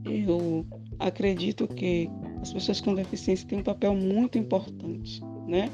Eu 0.06 0.66
acredito 1.00 1.68
que 1.68 2.10
as 2.42 2.54
pessoas 2.54 2.82
com 2.82 2.94
deficiência 2.94 3.48
têm 3.48 3.60
um 3.60 3.64
papel 3.64 3.96
muito 3.96 4.38
importante, 4.38 5.22
né? 5.48 5.70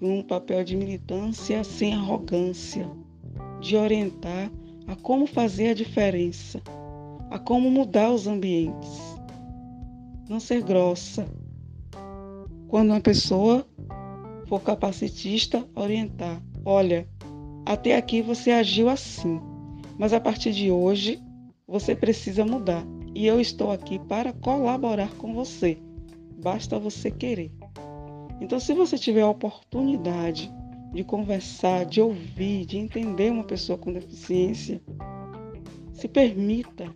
Um 0.00 0.22
papel 0.22 0.64
de 0.64 0.76
militância 0.76 1.62
sem 1.62 1.92
arrogância, 1.92 2.90
de 3.60 3.76
orientar 3.76 4.50
a 4.86 4.96
como 4.96 5.26
fazer 5.26 5.68
a 5.68 5.74
diferença, 5.74 6.62
a 7.30 7.38
como 7.38 7.70
mudar 7.70 8.10
os 8.10 8.26
ambientes, 8.26 9.17
não 10.28 10.38
ser 10.38 10.62
grossa. 10.62 11.26
Quando 12.68 12.90
uma 12.90 13.00
pessoa 13.00 13.66
for 14.46 14.60
capacitista, 14.60 15.66
orientar. 15.74 16.42
Olha, 16.64 17.08
até 17.64 17.96
aqui 17.96 18.20
você 18.22 18.50
agiu 18.50 18.88
assim, 18.88 19.40
mas 19.98 20.12
a 20.12 20.20
partir 20.20 20.52
de 20.52 20.70
hoje 20.70 21.22
você 21.66 21.94
precisa 21.94 22.44
mudar. 22.44 22.84
E 23.14 23.26
eu 23.26 23.40
estou 23.40 23.72
aqui 23.72 23.98
para 23.98 24.32
colaborar 24.32 25.10
com 25.16 25.34
você. 25.34 25.78
Basta 26.42 26.78
você 26.78 27.10
querer. 27.10 27.50
Então, 28.40 28.60
se 28.60 28.72
você 28.72 28.96
tiver 28.96 29.22
a 29.22 29.28
oportunidade 29.28 30.50
de 30.92 31.02
conversar, 31.02 31.84
de 31.84 32.00
ouvir, 32.00 32.64
de 32.64 32.78
entender 32.78 33.32
uma 33.32 33.44
pessoa 33.44 33.76
com 33.76 33.92
deficiência, 33.92 34.80
se 35.92 36.06
permita, 36.06 36.94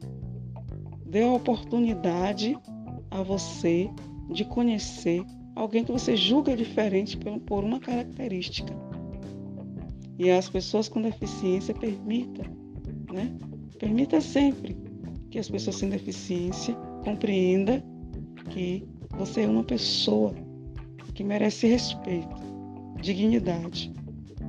dê 1.04 1.22
a 1.22 1.32
oportunidade 1.32 2.56
a 3.12 3.22
você 3.22 3.90
de 4.30 4.44
conhecer 4.44 5.24
alguém 5.54 5.84
que 5.84 5.92
você 5.92 6.16
julga 6.16 6.56
diferente 6.56 7.16
por 7.46 7.62
uma 7.62 7.78
característica. 7.78 8.74
E 10.18 10.30
as 10.30 10.48
pessoas 10.48 10.88
com 10.88 11.02
deficiência 11.02 11.74
permita, 11.74 12.42
né? 13.12 13.36
Permita 13.78 14.20
sempre 14.20 14.76
que 15.30 15.38
as 15.38 15.48
pessoas 15.48 15.76
sem 15.76 15.88
deficiência 15.88 16.74
compreenda 17.04 17.84
que 18.50 18.84
você 19.16 19.42
é 19.42 19.48
uma 19.48 19.64
pessoa 19.64 20.34
que 21.14 21.24
merece 21.24 21.66
respeito, 21.66 22.36
dignidade. 23.00 23.92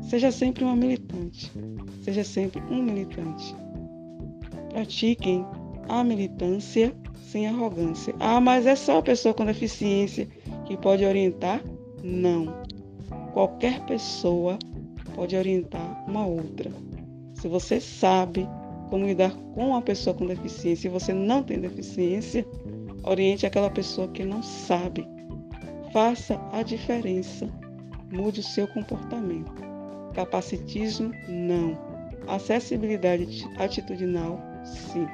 Seja 0.02 0.32
sempre 0.32 0.64
uma 0.64 0.76
militante, 0.76 1.52
seja 2.02 2.24
sempre 2.24 2.62
um 2.70 2.84
militante. 2.84 3.56
Pratiquem 4.70 5.46
a 5.88 6.04
militância 6.04 6.94
sem 7.34 7.48
arrogância. 7.48 8.14
Ah, 8.20 8.40
mas 8.40 8.66
é 8.66 8.76
só 8.76 9.00
a 9.00 9.04
pessoa 9.04 9.34
com 9.34 9.46
deficiência 9.46 10.28
que 10.66 10.78
pode 10.78 11.04
orientar? 11.04 11.62
Não. 12.04 12.64
Qualquer 13.34 13.84
pessoa 13.86 14.60
pode 15.16 15.36
orientar 15.36 16.06
uma 16.08 16.26
outra. 16.26 16.72
Se 17.34 17.48
você 17.48 17.80
sabe 17.80 18.48
como 18.90 19.06
lidar 19.06 19.34
com 19.56 19.70
uma 19.70 19.82
pessoa 19.82 20.16
com 20.16 20.28
deficiência 20.28 20.88
e 20.88 20.92
você 20.92 21.14
não 21.14 21.42
tem 21.42 21.60
deficiência, 21.60 22.46
oriente 23.04 23.46
aquela 23.46 23.70
pessoa 23.70 24.08
que 24.08 24.24
não 24.24 24.44
sabe. 24.44 25.06
Faça 25.92 26.40
a 26.52 26.62
diferença. 26.64 27.50
Mude 28.12 28.42
o 28.42 28.44
seu 28.44 28.68
comportamento. 28.68 29.52
Capacitismo, 30.14 31.12
não. 31.28 31.78
Acessibilidade 32.28 33.44
atitudinal, 33.58 34.40
sim. 34.64 35.08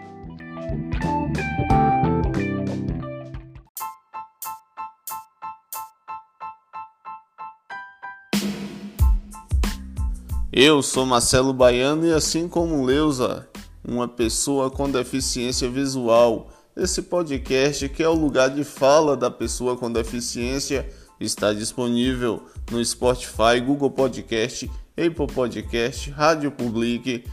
Eu 10.52 10.84
sou 10.84 11.06
Marcelo 11.06 11.54
Baiano 11.54 12.06
e 12.06 12.12
assim 12.12 12.48
como 12.48 12.84
Leusa, 12.84 13.48
uma 13.88 14.08
pessoa 14.08 14.70
com 14.70 14.92
deficiência 14.92 15.70
visual, 15.70 16.52
esse 16.76 17.04
podcast, 17.04 17.88
que 17.88 18.04
é 18.04 18.10
o 18.10 18.14
lugar 18.14 18.50
de 18.50 18.64
fala 18.64 19.16
da 19.16 19.32
pessoa 19.32 19.78
com 19.78 19.92
deficiência, 19.92 20.90
está 21.20 21.54
disponível 21.54 22.44
no 22.72 22.84
Spotify, 22.84 23.62
Google 23.66 23.92
Podcast, 23.92 24.70
Apple 24.98 25.28
Podcast, 25.34 26.10
Rádio 26.10 26.52
Public, 26.52 27.24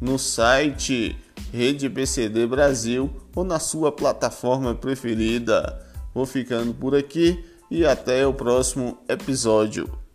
no 0.00 0.18
site 0.18 1.16
Rede 1.52 1.88
PCD 1.88 2.46
Brasil 2.46 3.10
ou 3.34 3.44
na 3.44 3.58
sua 3.58 3.90
plataforma 3.92 4.74
preferida. 4.74 5.82
Vou 6.14 6.26
ficando 6.26 6.72
por 6.74 6.94
aqui 6.94 7.44
e 7.70 7.84
até 7.84 8.26
o 8.26 8.32
próximo 8.32 8.98
episódio. 9.08 10.05